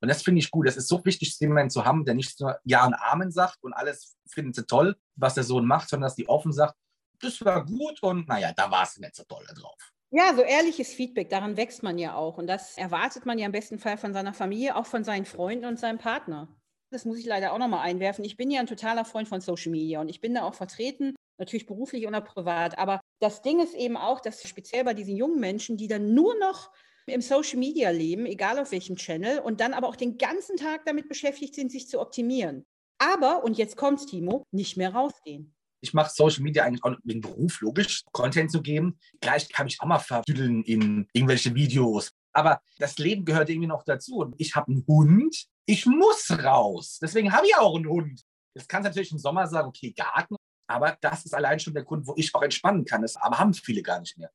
und 0.04 0.10
das 0.10 0.22
finde 0.22 0.40
ich 0.40 0.52
gut. 0.52 0.68
Das 0.68 0.76
ist 0.76 0.90
so 0.90 1.04
wichtig, 1.06 1.40
jemanden 1.40 1.70
zu 1.70 1.86
haben, 1.86 2.04
der 2.04 2.14
nicht 2.14 2.38
nur 2.42 2.60
Ja 2.66 2.86
und 2.86 2.94
Amen 2.94 3.32
sagt 3.32 3.64
und 3.64 3.72
alles 3.72 4.18
findet 4.28 4.54
sie 4.54 4.66
toll, 4.66 4.98
was 5.16 5.36
der 5.36 5.46
Sohn 5.46 5.66
macht, 5.66 5.88
sondern 5.88 6.08
dass 6.08 6.16
die 6.16 6.28
offen 6.28 6.52
sagt, 6.52 6.76
das 7.22 7.40
war 7.46 7.66
gut 7.66 8.04
und 8.04 8.28
naja, 8.28 8.52
da 8.54 8.70
war 8.70 8.84
es 8.84 8.98
nicht 8.98 9.16
so 9.16 9.24
toll 9.24 9.46
drauf. 9.56 9.78
Ja, 10.12 10.36
so 10.36 10.42
ehrliches 10.42 10.94
Feedback, 10.94 11.30
daran 11.30 11.56
wächst 11.56 11.84
man 11.84 11.98
ja 11.98 12.16
auch. 12.16 12.38
Und 12.38 12.48
das 12.48 12.78
erwartet 12.78 13.26
man 13.26 13.40
ja 13.40 13.46
im 13.46 13.54
besten 13.54 13.80
Fall 13.80 13.98
von 13.98 14.12
seiner 14.12 14.34
Familie, 14.34 14.76
auch 14.76 14.86
von 14.86 15.06
seinen 15.06 15.24
Freunden 15.24 15.64
und 15.64 15.80
seinem 15.80 16.00
Partner. 16.00 16.50
Das 16.92 17.06
muss 17.06 17.18
ich 17.18 17.26
leider 17.26 17.54
auch 17.54 17.58
nochmal 17.58 17.88
einwerfen. 17.88 18.26
Ich 18.26 18.36
bin 18.36 18.52
ja 18.52 18.60
ein 18.60 18.68
totaler 18.68 19.06
Freund 19.06 19.30
von 19.30 19.40
Social 19.40 19.72
Media 19.72 20.02
und 20.02 20.10
ich 20.10 20.20
bin 20.20 20.34
da 20.34 20.44
auch 20.44 20.54
vertreten, 20.54 21.16
natürlich 21.38 21.66
beruflich 21.66 22.06
oder 22.06 22.20
privat. 22.20 22.78
Aber 22.78 23.00
das 23.22 23.42
Ding 23.42 23.62
ist 23.62 23.74
eben 23.74 23.96
auch, 23.96 24.20
dass 24.20 24.46
speziell 24.46 24.84
bei 24.84 24.94
diesen 24.94 25.16
jungen 25.16 25.40
Menschen, 25.40 25.78
die 25.78 25.88
dann 25.88 26.14
nur 26.14 26.38
noch 26.40 26.72
im 27.08 27.22
Social 27.22 27.60
Media 27.60 27.90
leben, 27.90 28.26
egal 28.26 28.60
auf 28.60 28.72
welchem 28.72 28.96
Channel, 28.96 29.40
und 29.40 29.60
dann 29.60 29.74
aber 29.74 29.88
auch 29.88 29.96
den 29.96 30.18
ganzen 30.18 30.58
Tag 30.58 30.86
damit 30.86 31.10
beschäftigt 31.10 31.56
sind, 31.56 31.72
sich 31.72 31.88
zu 31.88 32.00
optimieren. 32.00 32.66
Aber, 32.98 33.44
und 33.44 33.58
jetzt 33.58 33.76
kommt's, 33.76 34.06
Timo, 34.06 34.46
nicht 34.52 34.78
mehr 34.78 34.94
rausgehen. 34.94 35.54
Ich 35.82 35.94
mache 35.94 36.12
Social 36.14 36.44
Media 36.44 36.64
eigentlich 36.64 36.84
auch 36.84 36.96
im 37.06 37.20
Beruf, 37.20 37.60
logisch, 37.60 38.04
Content 38.14 38.50
zu 38.50 38.62
geben. 38.62 38.98
Gleich 39.20 39.50
kann 39.50 39.68
ich 39.68 39.82
auch 39.82 39.86
mal 39.86 40.00
verdüdeln 40.00 40.64
in 40.64 41.08
irgendwelche 41.12 41.54
Videos. 41.54 42.12
Aber 42.32 42.62
das 42.80 42.98
Leben 42.98 43.26
gehört 43.26 43.50
irgendwie 43.50 43.68
noch 43.68 43.84
dazu. 43.84 44.20
Und 44.20 44.36
ich 44.38 44.56
habe 44.56 44.72
einen 44.72 44.86
Hund, 44.88 45.46
ich 45.66 45.86
muss 45.86 46.32
raus. 46.32 47.00
Deswegen 47.02 47.34
habe 47.34 47.46
ich 47.48 47.56
auch 47.58 47.76
einen 47.76 47.90
Hund. 47.90 48.22
Jetzt 48.56 48.70
kann 48.70 48.82
es 48.82 48.86
natürlich 48.86 49.12
im 49.12 49.18
Sommer 49.18 49.46
sagen, 49.48 49.68
okay, 49.68 49.92
Garten. 49.92 50.38
Aber 50.68 50.98
das 51.02 51.26
ist 51.26 51.34
allein 51.34 51.60
schon 51.60 51.74
der 51.74 51.84
Grund, 51.84 52.08
wo 52.08 52.14
ich 52.16 52.34
auch 52.34 52.42
entspannen 52.42 52.86
kann. 52.86 53.02
Das 53.02 53.18
aber 53.18 53.38
haben 53.38 53.54
viele 53.54 53.82
gar 53.82 54.00
nicht 54.00 54.18
mehr. 54.18 54.32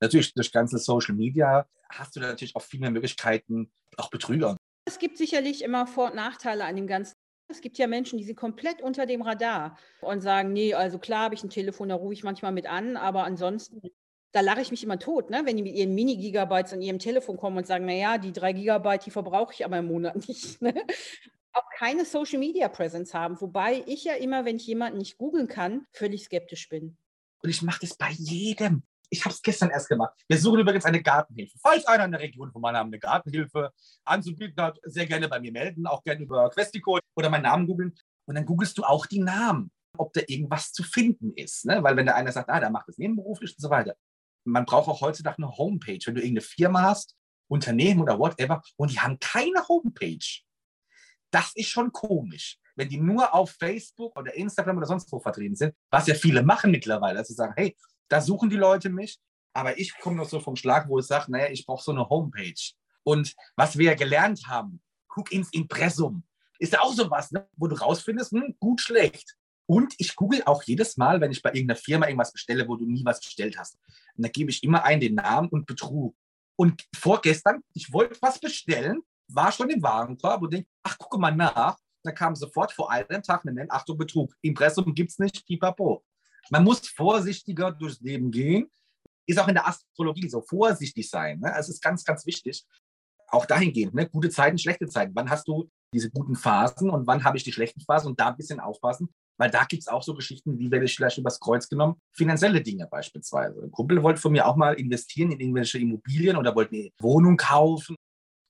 Natürlich 0.00 0.32
durch 0.34 0.50
ganze 0.50 0.78
Social 0.78 1.14
Media 1.14 1.66
hast 1.88 2.16
du 2.16 2.20
natürlich 2.20 2.56
auch 2.56 2.62
viel 2.62 2.80
mehr 2.80 2.90
Möglichkeiten, 2.90 3.70
auch 3.96 4.10
Betrüger. 4.10 4.56
Es 4.86 4.98
gibt 4.98 5.18
sicherlich 5.18 5.62
immer 5.62 5.86
Vor- 5.86 6.10
und 6.10 6.16
Nachteile 6.16 6.64
an 6.64 6.76
dem 6.76 6.86
Ganzen. 6.86 7.14
Es 7.48 7.60
gibt 7.60 7.78
ja 7.78 7.86
Menschen, 7.86 8.16
die 8.16 8.24
sind 8.24 8.36
komplett 8.36 8.80
unter 8.80 9.06
dem 9.06 9.22
Radar 9.22 9.76
und 10.00 10.20
sagen, 10.20 10.52
nee, 10.52 10.72
also 10.72 10.98
klar 10.98 11.24
habe 11.24 11.34
ich 11.34 11.42
ein 11.42 11.50
Telefon, 11.50 11.88
da 11.88 11.96
rufe 11.96 12.14
ich 12.14 12.22
manchmal 12.22 12.52
mit 12.52 12.66
an, 12.66 12.96
aber 12.96 13.24
ansonsten 13.24 13.82
Da 14.32 14.40
lache 14.40 14.60
ich 14.60 14.70
mich 14.70 14.84
immer 14.84 14.98
tot, 15.00 15.28
ne? 15.30 15.42
wenn 15.44 15.56
die 15.56 15.64
mit 15.64 15.74
ihren 15.74 15.92
Mini-Gigabytes 15.94 16.72
an 16.72 16.80
ihrem 16.82 17.00
Telefon 17.00 17.36
kommen 17.36 17.58
und 17.58 17.66
sagen, 17.66 17.84
naja, 17.84 18.16
die 18.16 18.32
drei 18.32 18.52
Gigabyte, 18.52 19.06
die 19.06 19.10
verbrauche 19.10 19.52
ich 19.52 19.64
aber 19.64 19.78
im 19.78 19.86
Monat 19.86 20.14
nicht. 20.28 20.62
Ne? 20.62 20.74
Auch 21.52 21.68
keine 21.76 22.04
Social 22.04 22.38
Media 22.38 22.68
Presence 22.68 23.12
haben, 23.12 23.40
wobei 23.40 23.82
ich 23.86 24.04
ja 24.04 24.14
immer, 24.14 24.44
wenn 24.44 24.56
ich 24.56 24.66
jemanden 24.68 24.98
nicht 24.98 25.18
googeln 25.18 25.48
kann, 25.48 25.84
völlig 25.92 26.22
skeptisch 26.22 26.68
bin. 26.68 26.96
Und 27.42 27.50
ich 27.50 27.62
mache 27.62 27.80
das 27.80 27.96
bei 27.96 28.10
jedem. 28.10 28.84
Ich 29.10 29.24
habe 29.24 29.34
es 29.34 29.42
gestern 29.42 29.70
erst 29.70 29.88
gemacht. 29.88 30.14
Wir 30.28 30.38
suchen 30.38 30.60
übrigens 30.60 30.84
eine 30.84 31.02
Gartenhilfe. 31.02 31.58
Falls 31.60 31.84
einer 31.86 32.04
in 32.04 32.12
der 32.12 32.20
Region 32.20 32.52
von 32.52 32.62
meinem 32.62 32.74
Namen 32.74 32.90
eine 32.90 33.00
Gartenhilfe 33.00 33.72
anzubieten 34.04 34.62
hat, 34.62 34.78
sehr 34.84 35.06
gerne 35.06 35.28
bei 35.28 35.40
mir 35.40 35.52
melden, 35.52 35.86
auch 35.86 36.02
gerne 36.04 36.22
über 36.22 36.48
Questico 36.50 36.98
oder 37.16 37.28
meinen 37.28 37.42
Namen 37.42 37.66
googeln. 37.66 37.94
Und 38.26 38.36
dann 38.36 38.46
googelst 38.46 38.78
du 38.78 38.84
auch 38.84 39.06
die 39.06 39.20
Namen, 39.20 39.72
ob 39.98 40.12
da 40.12 40.20
irgendwas 40.26 40.72
zu 40.72 40.84
finden 40.84 41.32
ist. 41.34 41.64
Ne? 41.66 41.82
Weil 41.82 41.96
wenn 41.96 42.06
der 42.06 42.14
einer 42.14 42.30
sagt, 42.30 42.48
ah, 42.48 42.60
der 42.60 42.70
macht 42.70 42.88
das 42.88 42.98
nebenberuflich 42.98 43.52
und 43.56 43.60
so 43.60 43.70
weiter. 43.70 43.96
Man 44.44 44.64
braucht 44.64 44.88
auch 44.88 45.00
heutzutage 45.00 45.38
eine 45.38 45.56
Homepage. 45.56 45.98
Wenn 46.04 46.14
du 46.14 46.20
irgendeine 46.20 46.46
Firma 46.46 46.82
hast, 46.82 47.16
Unternehmen 47.48 48.00
oder 48.00 48.18
whatever, 48.18 48.62
und 48.76 48.92
die 48.92 49.00
haben 49.00 49.18
keine 49.18 49.66
Homepage, 49.68 50.40
das 51.32 51.52
ist 51.54 51.68
schon 51.68 51.92
komisch. 51.92 52.58
Wenn 52.76 52.88
die 52.88 52.98
nur 52.98 53.34
auf 53.34 53.50
Facebook 53.58 54.16
oder 54.16 54.34
Instagram 54.34 54.78
oder 54.78 54.86
sonst 54.86 55.10
wo 55.12 55.20
vertreten 55.20 55.56
sind, 55.56 55.74
was 55.90 56.06
ja 56.06 56.14
viele 56.14 56.42
machen 56.42 56.70
mittlerweile, 56.70 57.24
sie 57.24 57.34
sagen, 57.34 57.52
hey, 57.56 57.76
da 58.10 58.20
suchen 58.20 58.50
die 58.50 58.56
Leute 58.56 58.90
mich, 58.90 59.18
aber 59.54 59.78
ich 59.78 59.96
komme 59.98 60.16
noch 60.16 60.28
so 60.28 60.40
vom 60.40 60.56
Schlag, 60.56 60.88
wo 60.88 60.98
ich 60.98 61.06
sage, 61.06 61.30
naja, 61.30 61.50
ich 61.50 61.64
brauche 61.64 61.82
so 61.82 61.92
eine 61.92 62.08
Homepage. 62.08 62.72
Und 63.04 63.34
was 63.56 63.78
wir 63.78 63.94
gelernt 63.94 64.46
haben, 64.46 64.82
guck 65.08 65.32
ins 65.32 65.52
Impressum. 65.52 66.24
Ist 66.58 66.78
auch 66.78 66.92
sowas, 66.92 67.30
ne? 67.32 67.48
wo 67.56 67.66
du 67.66 67.76
rausfindest, 67.76 68.32
hm, 68.32 68.56
gut, 68.60 68.80
schlecht. 68.80 69.36
Und 69.66 69.94
ich 69.98 70.16
google 70.16 70.42
auch 70.46 70.62
jedes 70.64 70.96
Mal, 70.96 71.20
wenn 71.20 71.30
ich 71.30 71.42
bei 71.42 71.50
irgendeiner 71.50 71.78
Firma 71.78 72.06
irgendwas 72.06 72.32
bestelle, 72.32 72.66
wo 72.68 72.76
du 72.76 72.84
nie 72.84 73.04
was 73.04 73.20
bestellt 73.20 73.56
hast. 73.56 73.78
Und 74.16 74.24
da 74.24 74.28
gebe 74.28 74.50
ich 74.50 74.62
immer 74.62 74.84
ein 74.84 75.00
den 75.00 75.14
Namen 75.14 75.48
und 75.48 75.66
Betrug. 75.66 76.16
Und 76.56 76.84
vorgestern, 76.94 77.62
ich 77.72 77.92
wollte 77.92 78.20
was 78.20 78.38
bestellen, 78.40 79.00
war 79.28 79.52
schon 79.52 79.70
im 79.70 79.82
Warenkorb 79.82 80.42
und 80.42 80.52
denke, 80.52 80.68
ach, 80.82 80.98
gucke 80.98 81.18
mal 81.18 81.34
nach. 81.34 81.78
Da 82.02 82.12
kam 82.12 82.34
sofort 82.34 82.72
vor 82.72 82.90
einem 82.90 83.22
Tag 83.22 83.44
eine 83.44 83.52
Mail, 83.52 83.66
Achtung, 83.70 83.96
Betrug. 83.96 84.34
Impressum 84.42 84.92
gibt 84.94 85.12
es 85.12 85.18
nicht, 85.18 85.46
pipapo. 85.46 86.04
Man 86.50 86.64
muss 86.64 86.86
vorsichtiger 86.88 87.72
durchs 87.72 88.00
Leben 88.00 88.30
gehen. 88.30 88.70
Ist 89.26 89.38
auch 89.38 89.48
in 89.48 89.54
der 89.54 89.68
Astrologie 89.68 90.28
so, 90.28 90.42
vorsichtig 90.42 91.08
sein. 91.08 91.38
Ne? 91.38 91.54
Es 91.56 91.68
ist 91.68 91.82
ganz, 91.82 92.04
ganz 92.04 92.26
wichtig. 92.26 92.64
Auch 93.28 93.46
dahingehend, 93.46 93.94
ne? 93.94 94.08
gute 94.08 94.28
Zeiten, 94.28 94.58
schlechte 94.58 94.88
Zeiten. 94.88 95.12
Wann 95.14 95.30
hast 95.30 95.46
du 95.46 95.70
diese 95.94 96.10
guten 96.10 96.34
Phasen 96.34 96.90
und 96.90 97.06
wann 97.06 97.22
habe 97.22 97.36
ich 97.36 97.44
die 97.44 97.52
schlechten 97.52 97.80
Phasen 97.80 98.08
und 98.08 98.20
da 98.20 98.28
ein 98.28 98.36
bisschen 98.36 98.58
aufpassen, 98.58 99.08
weil 99.38 99.50
da 99.50 99.64
gibt 99.64 99.82
es 99.82 99.88
auch 99.88 100.02
so 100.02 100.14
Geschichten, 100.14 100.58
wie 100.58 100.70
werde 100.70 100.84
ich 100.84 100.96
vielleicht 100.96 101.18
übers 101.18 101.38
Kreuz 101.38 101.68
genommen, 101.68 101.96
finanzielle 102.12 102.60
Dinge 102.60 102.88
beispielsweise. 102.88 103.62
Ein 103.62 103.70
Kumpel 103.70 104.02
wollte 104.02 104.20
von 104.20 104.32
mir 104.32 104.46
auch 104.46 104.56
mal 104.56 104.74
investieren 104.74 105.30
in 105.30 105.40
irgendwelche 105.40 105.78
Immobilien 105.78 106.36
oder 106.36 106.54
wollte 106.54 106.74
eine 106.74 106.90
Wohnung 107.00 107.36
kaufen 107.36 107.94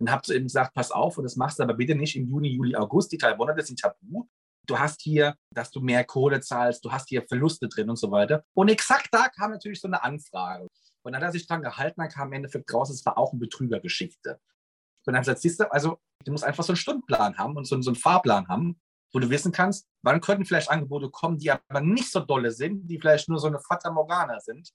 und 0.00 0.10
habe 0.10 0.22
zu 0.22 0.34
ihm 0.34 0.44
gesagt, 0.44 0.74
pass 0.74 0.90
auf, 0.90 1.18
und 1.18 1.24
das 1.24 1.36
machst 1.36 1.58
du 1.58 1.62
aber 1.62 1.74
bitte 1.74 1.94
nicht 1.94 2.16
im 2.16 2.26
Juni, 2.26 2.48
Juli, 2.48 2.74
August. 2.74 3.12
Die 3.12 3.18
drei 3.18 3.36
Monate 3.36 3.62
sind 3.62 3.78
tabu 3.78 4.26
du 4.66 4.78
hast 4.78 5.00
hier, 5.02 5.34
dass 5.54 5.70
du 5.70 5.80
mehr 5.80 6.04
Kohle 6.04 6.40
zahlst, 6.40 6.84
du 6.84 6.92
hast 6.92 7.08
hier 7.08 7.26
Verluste 7.26 7.68
drin 7.68 7.90
und 7.90 7.96
so 7.96 8.10
weiter. 8.10 8.44
Und 8.54 8.68
exakt 8.68 9.08
da 9.12 9.28
kam 9.28 9.50
natürlich 9.50 9.80
so 9.80 9.88
eine 9.88 10.02
Anfrage. 10.02 10.66
Und 11.02 11.12
dann 11.12 11.22
hat 11.22 11.28
er 11.28 11.32
sich 11.32 11.46
dran 11.46 11.62
gehalten, 11.62 12.00
dann 12.00 12.10
kam 12.10 12.28
im 12.28 12.34
Endeffekt 12.34 12.72
raus, 12.72 12.90
es 12.90 13.04
war 13.06 13.16
auch 13.16 13.32
eine 13.32 13.40
Betrügergeschichte. 13.40 14.32
Und 14.32 15.06
dann 15.06 15.14
habe 15.16 15.22
ich 15.22 15.26
gesagt, 15.26 15.42
siehst 15.42 15.60
du, 15.60 15.72
also 15.72 15.98
du 16.24 16.32
musst 16.32 16.44
einfach 16.44 16.64
so 16.64 16.72
einen 16.72 16.76
Stundenplan 16.76 17.38
haben 17.38 17.56
und 17.56 17.64
so, 17.64 17.80
so 17.80 17.90
einen 17.90 17.96
Fahrplan 17.96 18.48
haben, 18.48 18.78
wo 19.12 19.18
du 19.18 19.30
wissen 19.30 19.52
kannst, 19.52 19.86
wann 20.02 20.20
könnten 20.20 20.44
vielleicht 20.44 20.70
Angebote 20.70 21.10
kommen, 21.10 21.38
die 21.38 21.50
aber 21.50 21.80
nicht 21.80 22.10
so 22.10 22.20
dolle 22.20 22.50
sind, 22.50 22.86
die 22.86 23.00
vielleicht 23.00 23.28
nur 23.28 23.38
so 23.38 23.46
eine 23.46 23.60
Fata 23.60 23.90
Morgana 23.90 24.40
sind. 24.40 24.70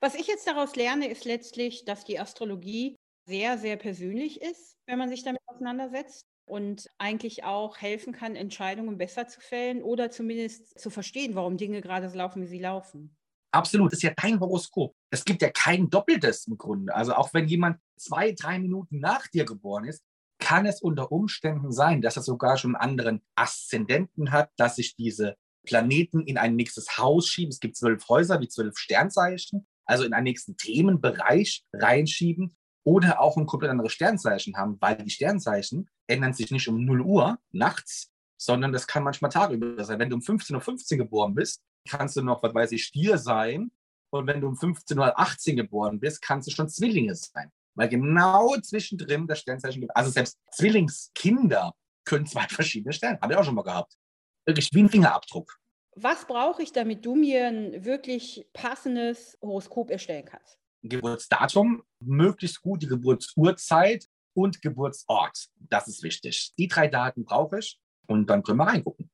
Was 0.00 0.14
ich 0.14 0.26
jetzt 0.26 0.46
daraus 0.46 0.74
lerne, 0.76 1.08
ist 1.08 1.24
letztlich, 1.24 1.84
dass 1.84 2.04
die 2.04 2.18
Astrologie 2.18 2.96
sehr, 3.26 3.58
sehr 3.58 3.76
persönlich 3.76 4.40
ist, 4.40 4.76
wenn 4.86 4.98
man 4.98 5.10
sich 5.10 5.22
damit 5.22 5.40
auseinandersetzt 5.46 6.24
und 6.48 6.88
eigentlich 6.98 7.44
auch 7.44 7.78
helfen 7.78 8.12
kann, 8.12 8.36
Entscheidungen 8.36 8.98
besser 8.98 9.26
zu 9.28 9.40
fällen 9.40 9.82
oder 9.82 10.10
zumindest 10.10 10.78
zu 10.78 10.90
verstehen, 10.90 11.34
warum 11.34 11.56
Dinge 11.56 11.80
gerade 11.80 12.08
so 12.08 12.16
laufen, 12.16 12.42
wie 12.42 12.46
sie 12.46 12.58
laufen. 12.58 13.16
Absolut, 13.50 13.92
das 13.92 13.98
ist 13.98 14.02
ja 14.02 14.12
dein 14.14 14.40
Horoskop. 14.40 14.94
Es 15.10 15.24
gibt 15.24 15.40
ja 15.40 15.50
kein 15.50 15.88
Doppeltes 15.88 16.46
im 16.46 16.58
Grunde. 16.58 16.94
Also 16.94 17.14
auch 17.14 17.32
wenn 17.32 17.48
jemand 17.48 17.78
zwei, 17.96 18.32
drei 18.32 18.58
Minuten 18.58 18.98
nach 18.98 19.26
dir 19.28 19.44
geboren 19.44 19.84
ist, 19.84 20.02
kann 20.38 20.66
es 20.66 20.82
unter 20.82 21.10
Umständen 21.10 21.72
sein, 21.72 22.02
dass 22.02 22.16
er 22.16 22.22
sogar 22.22 22.58
schon 22.58 22.76
einen 22.76 22.90
anderen 22.90 23.22
Aszendenten 23.34 24.32
hat, 24.32 24.50
dass 24.56 24.76
sich 24.76 24.96
diese 24.96 25.36
Planeten 25.66 26.20
in 26.22 26.38
ein 26.38 26.56
nächstes 26.56 26.98
Haus 26.98 27.26
schieben. 27.26 27.50
Es 27.50 27.60
gibt 27.60 27.76
zwölf 27.76 28.08
Häuser 28.08 28.40
wie 28.40 28.48
zwölf 28.48 28.76
Sternzeichen, 28.78 29.66
also 29.84 30.04
in 30.04 30.12
einen 30.12 30.24
nächsten 30.24 30.56
Themenbereich 30.56 31.64
reinschieben 31.72 32.54
oder 32.88 33.20
auch 33.20 33.36
ein 33.36 33.44
komplett 33.44 33.70
anderes 33.70 33.92
Sternzeichen 33.92 34.56
haben, 34.56 34.78
weil 34.80 34.96
die 34.96 35.10
Sternzeichen 35.10 35.90
ändern 36.06 36.32
sich 36.32 36.50
nicht 36.50 36.68
um 36.68 36.86
0 36.86 37.02
Uhr 37.02 37.38
nachts, 37.52 38.10
sondern 38.38 38.72
das 38.72 38.86
kann 38.86 39.02
manchmal 39.02 39.30
tageüber 39.30 39.84
sein. 39.84 39.98
Wenn 39.98 40.08
du 40.08 40.16
um 40.16 40.22
15.15 40.22 40.92
Uhr 40.92 40.98
geboren 40.98 41.34
bist, 41.34 41.62
kannst 41.86 42.16
du 42.16 42.22
noch, 42.22 42.42
was 42.42 42.54
weiß 42.54 42.72
ich, 42.72 42.84
Stier 42.84 43.18
sein. 43.18 43.70
Und 44.08 44.26
wenn 44.26 44.40
du 44.40 44.48
um 44.48 44.54
15.18 44.54 45.50
Uhr 45.50 45.56
geboren 45.56 46.00
bist, 46.00 46.22
kannst 46.22 46.48
du 46.48 46.50
schon 46.50 46.70
Zwillinge 46.70 47.14
sein. 47.14 47.52
Weil 47.74 47.90
genau 47.90 48.56
zwischendrin 48.56 49.26
das 49.26 49.40
Sternzeichen 49.40 49.82
gibt. 49.82 49.94
Also 49.94 50.10
selbst 50.10 50.38
Zwillingskinder 50.52 51.74
können 52.06 52.24
zwei 52.24 52.42
verschiedene 52.48 52.94
Sterne. 52.94 53.20
Habe 53.20 53.34
ich 53.34 53.38
auch 53.38 53.44
schon 53.44 53.54
mal 53.54 53.64
gehabt. 53.64 53.98
Wirklich 54.46 54.70
wie 54.72 54.82
ein 54.82 54.88
Fingerabdruck. 54.88 55.58
Was 55.94 56.26
brauche 56.26 56.62
ich, 56.62 56.72
damit 56.72 57.04
du 57.04 57.16
mir 57.16 57.48
ein 57.48 57.84
wirklich 57.84 58.48
passendes 58.54 59.36
Horoskop 59.42 59.90
erstellen 59.90 60.24
kannst? 60.24 60.57
Geburtsdatum, 60.82 61.82
möglichst 62.00 62.62
gut 62.62 62.82
die 62.82 62.86
Geburtsurzeit 62.86 64.06
und 64.34 64.62
Geburtsort. 64.62 65.48
Das 65.56 65.88
ist 65.88 66.02
wichtig. 66.02 66.52
Die 66.58 66.68
drei 66.68 66.88
Daten 66.88 67.24
brauche 67.24 67.58
ich 67.58 67.78
und 68.06 68.30
dann 68.30 68.42
können 68.42 68.58
wir 68.58 68.66
reingucken. 68.66 69.10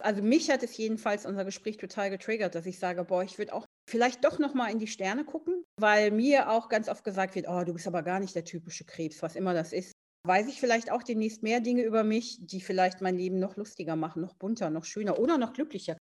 Also 0.00 0.22
mich 0.22 0.48
hat 0.48 0.62
es 0.62 0.76
jedenfalls 0.76 1.26
unser 1.26 1.44
Gespräch 1.44 1.76
total 1.76 2.10
getriggert, 2.10 2.54
dass 2.54 2.66
ich 2.66 2.78
sage, 2.78 3.04
boah, 3.04 3.24
ich 3.24 3.36
würde 3.38 3.52
auch 3.52 3.66
vielleicht 3.90 4.24
doch 4.24 4.38
noch 4.38 4.54
mal 4.54 4.70
in 4.70 4.78
die 4.78 4.86
Sterne 4.86 5.24
gucken, 5.24 5.64
weil 5.76 6.12
mir 6.12 6.50
auch 6.50 6.68
ganz 6.68 6.88
oft 6.88 7.02
gesagt 7.02 7.34
wird, 7.34 7.46
oh, 7.48 7.64
du 7.64 7.72
bist 7.72 7.88
aber 7.88 8.02
gar 8.02 8.20
nicht 8.20 8.34
der 8.36 8.44
typische 8.44 8.84
Krebs, 8.84 9.22
was 9.22 9.34
immer 9.34 9.54
das 9.54 9.72
ist. 9.72 9.92
Weiß 10.24 10.46
ich 10.46 10.60
vielleicht 10.60 10.92
auch 10.92 11.02
demnächst 11.02 11.42
mehr 11.42 11.60
Dinge 11.60 11.82
über 11.82 12.04
mich, 12.04 12.38
die 12.40 12.60
vielleicht 12.60 13.00
mein 13.00 13.16
Leben 13.16 13.40
noch 13.40 13.56
lustiger 13.56 13.96
machen, 13.96 14.22
noch 14.22 14.34
bunter, 14.34 14.70
noch 14.70 14.84
schöner 14.84 15.18
oder 15.18 15.36
noch 15.36 15.52
glücklicher. 15.52 15.96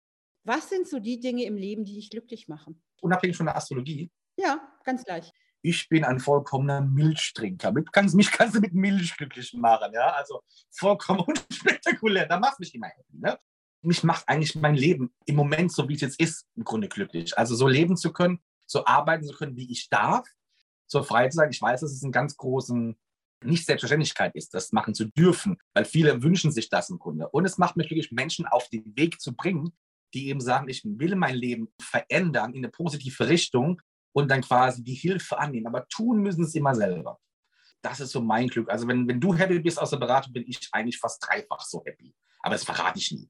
Was 0.45 0.69
sind 0.69 0.87
so 0.87 0.99
die 0.99 1.19
Dinge 1.19 1.45
im 1.45 1.55
Leben, 1.55 1.85
die 1.85 1.95
dich 1.95 2.09
glücklich 2.09 2.49
machen? 2.49 2.81
Unabhängig 3.01 3.37
von 3.37 3.45
der 3.45 3.55
Astrologie 3.55 4.09
ja, 4.37 4.61
ganz 4.83 5.03
gleich. 5.03 5.31
Ich 5.61 5.89
bin 5.89 6.03
ein 6.03 6.19
vollkommener 6.19 6.81
Milchtrinker. 6.81 7.71
Mit, 7.71 7.91
kannst, 7.91 8.15
mich 8.15 8.31
kannst 8.31 8.55
du 8.55 8.59
mit 8.59 8.73
Milch 8.73 9.17
glücklich 9.17 9.53
machen. 9.53 9.93
Ja? 9.93 10.13
Also 10.13 10.41
vollkommen 10.71 11.19
unspektakulär. 11.49 12.27
Da 12.27 12.39
macht 12.39 12.59
mich 12.59 12.73
immer 12.75 12.87
happy. 12.87 13.17
Ne? 13.17 13.39
Mich 13.81 14.03
macht 14.03 14.27
eigentlich 14.27 14.55
mein 14.55 14.75
Leben 14.75 15.13
im 15.25 15.35
Moment, 15.35 15.71
so 15.71 15.89
wie 15.89 15.95
es 15.95 16.01
jetzt 16.01 16.19
ist, 16.19 16.45
im 16.55 16.63
Grunde 16.63 16.87
glücklich. 16.87 17.37
Also 17.37 17.55
so 17.55 17.67
leben 17.67 17.97
zu 17.97 18.13
können, 18.13 18.39
so 18.67 18.85
arbeiten 18.85 19.25
zu 19.25 19.33
können, 19.33 19.55
wie 19.57 19.71
ich 19.71 19.89
darf, 19.89 20.27
so 20.87 21.03
frei 21.03 21.29
zu 21.29 21.37
sein. 21.37 21.49
Ich 21.49 21.61
weiß, 21.61 21.81
dass 21.81 21.91
es 21.91 22.03
einen 22.03 22.11
ganz 22.11 22.37
großen 22.37 22.95
nicht 23.43 23.65
Selbstverständlichkeit 23.65 24.35
ist, 24.35 24.53
das 24.53 24.71
machen 24.71 24.93
zu 24.93 25.05
dürfen, 25.05 25.57
weil 25.73 25.85
viele 25.85 26.23
wünschen 26.23 26.51
sich 26.51 26.69
das 26.69 26.89
im 26.89 26.99
Grunde. 26.99 27.29
Und 27.29 27.45
es 27.45 27.57
macht 27.57 27.75
mich 27.75 27.89
wirklich 27.89 28.11
Menschen 28.11 28.45
auf 28.45 28.69
den 28.69 28.95
Weg 28.95 29.21
zu 29.21 29.35
bringen, 29.35 29.73
die 30.13 30.29
eben 30.29 30.41
sagen, 30.41 30.69
ich 30.69 30.83
will 30.85 31.15
mein 31.15 31.35
Leben 31.35 31.69
verändern 31.79 32.53
in 32.53 32.63
eine 32.63 32.69
positive 32.69 33.27
Richtung 33.27 33.81
und 34.15 34.31
dann 34.31 34.41
quasi 34.41 34.81
die 34.81 34.93
Hilfe 34.93 35.37
annehmen. 35.37 35.67
Aber 35.67 35.87
tun 35.89 36.21
müssen 36.21 36.47
sie 36.47 36.59
immer 36.59 36.73
selber. 36.73 37.19
Das 37.81 37.99
ist 37.99 38.11
so 38.11 38.21
mein 38.21 38.47
Glück. 38.47 38.69
Also 38.69 38.87
wenn, 38.87 39.07
wenn 39.07 39.19
du 39.19 39.35
happy 39.35 39.59
bist 39.59 39.77
aus 39.77 39.89
der 39.89 39.97
Beratung, 39.97 40.31
bin 40.31 40.45
ich 40.47 40.69
eigentlich 40.71 40.97
fast 40.97 41.21
dreifach 41.21 41.61
so 41.65 41.83
happy. 41.85 42.15
Aber 42.39 42.55
das 42.55 42.63
verrate 42.63 42.97
ich 42.97 43.11
nie. 43.11 43.29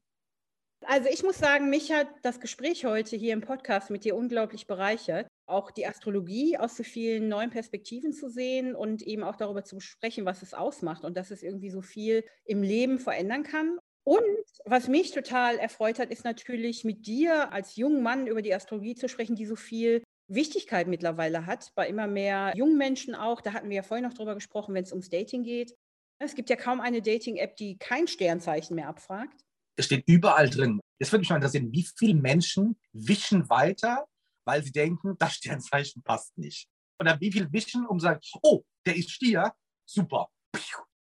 Also 0.84 1.08
ich 1.10 1.24
muss 1.24 1.38
sagen, 1.38 1.70
mich 1.70 1.90
hat 1.90 2.06
das 2.22 2.38
Gespräch 2.38 2.84
heute 2.84 3.16
hier 3.16 3.32
im 3.32 3.40
Podcast 3.40 3.90
mit 3.90 4.04
dir 4.04 4.14
unglaublich 4.14 4.68
bereichert. 4.68 5.26
Auch 5.46 5.72
die 5.72 5.86
Astrologie 5.86 6.56
aus 6.56 6.76
so 6.76 6.84
vielen 6.84 7.28
neuen 7.28 7.50
Perspektiven 7.50 8.12
zu 8.12 8.28
sehen 8.28 8.76
und 8.76 9.02
eben 9.02 9.24
auch 9.24 9.36
darüber 9.36 9.64
zu 9.64 9.80
sprechen, 9.80 10.24
was 10.24 10.42
es 10.42 10.54
ausmacht 10.54 11.04
und 11.04 11.16
dass 11.16 11.32
es 11.32 11.42
irgendwie 11.42 11.70
so 11.70 11.82
viel 11.82 12.24
im 12.44 12.62
Leben 12.62 13.00
verändern 13.00 13.42
kann. 13.42 13.78
Und 14.04 14.22
was 14.64 14.86
mich 14.86 15.10
total 15.10 15.58
erfreut 15.58 15.98
hat, 15.98 16.10
ist 16.10 16.24
natürlich 16.24 16.84
mit 16.84 17.08
dir 17.08 17.52
als 17.52 17.74
jungen 17.74 18.04
Mann 18.04 18.28
über 18.28 18.40
die 18.40 18.54
Astrologie 18.54 18.94
zu 18.94 19.08
sprechen, 19.08 19.34
die 19.34 19.46
so 19.46 19.56
viel 19.56 20.04
Wichtigkeit 20.28 20.88
mittlerweile 20.88 21.46
hat, 21.46 21.72
bei 21.74 21.88
immer 21.88 22.06
mehr 22.06 22.52
jungen 22.56 22.76
Menschen 22.76 23.14
auch. 23.14 23.40
Da 23.40 23.52
hatten 23.52 23.68
wir 23.68 23.76
ja 23.76 23.82
vorhin 23.82 24.04
noch 24.06 24.14
drüber 24.14 24.34
gesprochen, 24.34 24.74
wenn 24.74 24.84
es 24.84 24.92
ums 24.92 25.08
Dating 25.08 25.44
geht. 25.44 25.76
Es 26.18 26.34
gibt 26.34 26.50
ja 26.50 26.56
kaum 26.56 26.80
eine 26.80 27.02
Dating-App, 27.02 27.56
die 27.56 27.76
kein 27.78 28.08
Sternzeichen 28.08 28.74
mehr 28.74 28.88
abfragt. 28.88 29.44
Es 29.76 29.86
steht 29.86 30.04
überall 30.06 30.48
drin. 30.48 30.80
Es 30.98 31.12
würde 31.12 31.20
mich 31.20 31.28
mal 31.28 31.36
interessieren, 31.36 31.70
wie 31.72 31.86
viele 31.98 32.14
Menschen 32.14 32.78
wischen 32.92 33.48
weiter, 33.50 34.06
weil 34.46 34.62
sie 34.62 34.72
denken, 34.72 35.16
das 35.18 35.34
Sternzeichen 35.34 36.02
passt 36.02 36.36
nicht. 36.38 36.66
Oder 36.98 37.20
wie 37.20 37.30
viele 37.30 37.52
wischen, 37.52 37.86
um 37.86 37.98
zu 37.98 38.04
sagen, 38.04 38.20
oh, 38.42 38.62
der 38.86 38.96
ist 38.96 39.10
Stier, 39.10 39.52
super. 39.84 40.30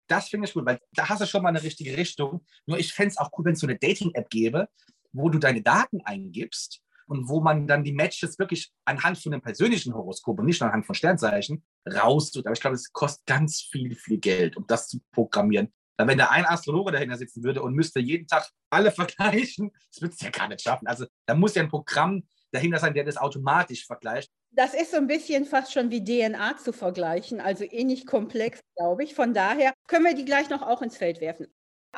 Das 0.10 0.30
finde 0.30 0.48
ich 0.48 0.54
gut, 0.54 0.66
weil 0.66 0.80
da 0.94 1.08
hast 1.08 1.22
du 1.22 1.26
schon 1.26 1.44
mal 1.44 1.50
eine 1.50 1.64
richtige 1.64 1.96
Richtung. 1.96 2.46
Nur 2.66 2.78
ich 2.78 2.94
fände 2.94 3.12
es 3.12 3.18
auch 3.18 3.30
cool, 3.38 3.46
wenn 3.46 3.54
es 3.54 3.60
so 3.60 3.68
eine 3.68 3.78
Dating-App 3.78 4.30
gäbe, 4.30 4.68
wo 5.14 5.30
du 5.30 5.40
deine 5.40 5.62
Daten 5.62 6.02
eingibst 6.04 6.82
und 7.08 7.28
wo 7.28 7.42
man 7.42 7.68
dann 7.68 7.84
die 7.84 7.94
Matches 7.94 8.38
wirklich 8.38 8.72
anhand 8.86 9.18
von 9.18 9.32
dem 9.32 9.42
persönlichen 9.42 9.94
Horoskop 9.94 10.40
und 10.40 10.46
nicht 10.46 10.62
anhand 10.62 10.86
von 10.86 10.96
Sternzeichen 10.96 11.64
raustut. 11.88 12.46
Aber 12.46 12.54
ich 12.54 12.62
glaube, 12.62 12.76
es 12.76 12.92
kostet 12.92 13.26
ganz 13.26 13.62
viel, 13.62 13.96
viel 13.96 14.18
Geld, 14.20 14.58
um 14.58 14.66
das 14.68 14.88
zu 14.88 15.00
programmieren. 15.12 15.74
Weil 15.98 16.08
wenn 16.08 16.18
da 16.18 16.30
ein 16.30 16.46
Astrologe 16.46 16.92
dahinter 16.92 17.18
sitzen 17.18 17.44
würde 17.44 17.62
und 17.64 17.74
müsste 17.74 18.00
jeden 18.00 18.28
Tag 18.28 18.50
alle 18.70 18.92
vergleichen, 18.92 19.72
das 19.92 20.02
würde 20.02 20.14
es 20.14 20.22
ja 20.22 20.30
gar 20.30 20.48
nicht 20.48 20.62
schaffen. 20.62 20.88
Also 20.88 21.06
da 21.26 21.34
muss 21.34 21.56
ja 21.56 21.64
ein 21.64 21.70
Programm 21.70 22.28
dahinter 22.52 22.80
sein, 22.80 22.94
der 22.94 23.04
das 23.04 23.18
automatisch 23.18 23.86
vergleicht. 23.86 24.32
Das 24.52 24.74
ist 24.74 24.92
so 24.92 24.98
ein 24.98 25.08
bisschen 25.08 25.46
fast 25.46 25.74
schon 25.74 25.92
wie 25.92 26.04
DNA 26.04 26.58
zu 26.58 26.72
vergleichen, 26.72 27.42
also 27.42 27.66
ähnlich 27.66 28.06
komplex, 28.06 28.62
glaube 28.76 29.04
ich. 29.04 29.14
Von 29.14 29.34
daher 29.34 29.74
können 29.88 30.06
wir 30.06 30.16
die 30.16 30.26
gleich 30.26 30.50
noch 30.50 30.62
auch 30.62 30.82
ins 30.82 30.98
Feld 30.98 31.20
werfen. 31.20 31.48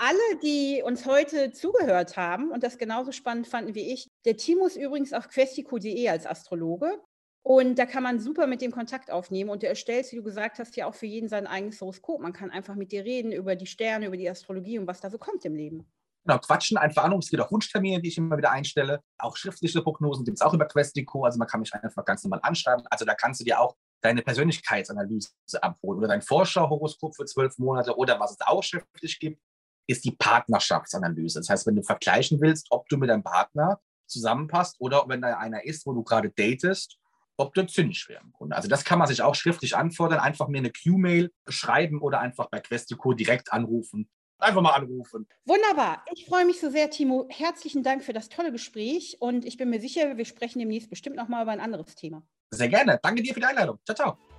Alle, 0.01 0.39
die 0.41 0.81
uns 0.81 1.05
heute 1.05 1.51
zugehört 1.51 2.15
haben 2.15 2.51
und 2.51 2.63
das 2.63 2.77
genauso 2.77 3.12
spannend 3.12 3.47
fanden 3.49 3.75
wie 3.75 3.91
ich, 3.91 4.07
der 4.23 4.38
Timo 4.38 4.65
ist 4.65 4.77
übrigens 4.77 5.12
auf 5.12 5.27
questico.de 5.27 6.07
als 6.07 6.25
Astrologe. 6.25 7.01
Und 7.43 7.77
da 7.77 7.85
kann 7.85 8.03
man 8.03 8.21
super 8.21 8.47
mit 8.47 8.62
dem 8.62 8.71
Kontakt 8.71 9.12
aufnehmen. 9.12 9.49
Und 9.49 9.62
du 9.62 9.67
erstellst, 9.67 10.13
wie 10.13 10.15
du 10.15 10.23
gesagt 10.23 10.57
hast, 10.57 10.77
ja 10.77 10.88
auch 10.88 10.95
für 10.95 11.05
jeden 11.05 11.27
sein 11.27 11.47
eigenes 11.47 11.81
Horoskop. 11.81 12.21
Man 12.21 12.31
kann 12.31 12.49
einfach 12.49 12.75
mit 12.75 12.93
dir 12.93 13.03
reden 13.03 13.33
über 13.33 13.57
die 13.57 13.65
Sterne, 13.65 14.05
über 14.05 14.15
die 14.15 14.29
Astrologie 14.29 14.79
und 14.79 14.88
was 14.88 15.01
da 15.01 15.09
so 15.09 15.17
kommt 15.17 15.43
im 15.43 15.55
Leben. 15.55 15.85
Genau, 16.25 16.39
quatschen 16.39 16.77
einfach 16.77 17.03
an. 17.03 17.12
Es 17.19 17.29
geht 17.29 17.41
auch 17.41 17.51
Wunschtermine, 17.51 18.01
die 18.01 18.07
ich 18.07 18.17
immer 18.17 18.38
wieder 18.38 18.51
einstelle. 18.51 19.01
Auch 19.17 19.35
schriftliche 19.35 19.81
Prognosen 19.81 20.23
gibt 20.23 20.38
es 20.38 20.41
auch 20.41 20.53
über 20.53 20.65
Questico. 20.65 21.25
Also 21.25 21.39
man 21.39 21.47
kann 21.49 21.59
mich 21.59 21.73
einfach 21.73 22.05
ganz 22.05 22.23
normal 22.23 22.39
anschreiben. 22.43 22.85
Also 22.89 23.03
da 23.03 23.15
kannst 23.15 23.41
du 23.41 23.43
dir 23.43 23.59
auch 23.59 23.75
deine 24.01 24.21
Persönlichkeitsanalyse 24.21 25.29
abholen 25.62 25.99
oder 25.99 26.07
dein 26.07 26.21
Vorschauhoroskop 26.21 27.17
für 27.17 27.25
zwölf 27.25 27.57
Monate 27.57 27.97
oder 27.97 28.17
was 28.17 28.31
es 28.31 28.38
auch 28.41 28.63
schriftlich 28.63 29.19
gibt, 29.19 29.41
ist 29.89 30.06
die 30.06 30.12
Partnerschaftsanalyse. 30.12 31.39
Das 31.39 31.49
heißt, 31.49 31.65
wenn 31.65 31.75
du 31.75 31.82
vergleichen 31.82 32.39
willst, 32.41 32.67
ob 32.69 32.88
du 32.89 32.97
mit 32.97 33.10
deinem 33.10 33.23
Partner 33.23 33.80
zusammenpasst 34.06 34.75
oder 34.80 35.06
wenn 35.08 35.21
da 35.21 35.38
einer 35.38 35.65
ist, 35.65 35.86
wo 35.86 35.93
du 35.93 36.04
gerade 36.04 36.30
datest, 36.30 36.97
ob 37.38 37.54
du 37.54 37.65
zynisch 37.65 38.10
im 38.10 38.32
Grunde. 38.34 38.56
Also 38.56 38.67
das 38.67 38.84
kann 38.84 38.99
man 38.99 39.08
sich 39.08 39.21
auch 39.21 39.34
schriftlich 39.34 39.75
anfordern, 39.75 40.19
einfach 40.19 40.47
mir 40.47 40.60
eine 40.60 40.71
Q-Mail 40.71 41.32
schreiben 41.47 42.02
oder 42.02 42.19
einfach 42.19 42.49
bei 42.49 42.60
Questico 42.60 43.13
direkt 43.13 43.52
anrufen. 43.52 44.10
Einfach 44.38 44.62
mal 44.62 44.71
anrufen. 44.71 45.28
Wunderbar. 45.45 46.06
Ich 46.13 46.25
freue 46.25 46.45
mich 46.45 46.62
so 46.62 46.69
sehr, 46.69 46.89
Timo. 46.89 47.28
Herzlichen 47.30 47.84
Dank 47.84 48.04
für 48.04 48.13
das 48.13 48.30
tolle 48.30 48.52
Gespräch 48.52 49.17
und 49.19 49.43
ich 49.43 49.58
bin 49.58 49.69
mir 49.69 49.82
sicher, 49.82 50.17
wir 50.17 50.25
sprechen 50.25 50.60
demnächst 50.60 50.89
bestimmt 50.89 51.15
nochmal 51.15 51.43
über 51.43 51.52
ein 51.52 51.60
anderes 51.60 51.95
Thema. 51.95 52.23
Sehr 52.52 52.69
gerne. 52.69 52.99
Danke 53.02 53.21
dir 53.21 53.34
für 53.34 53.39
die 53.39 53.45
Einladung. 53.45 53.80
Ciao, 53.86 53.95
ciao. 53.95 54.38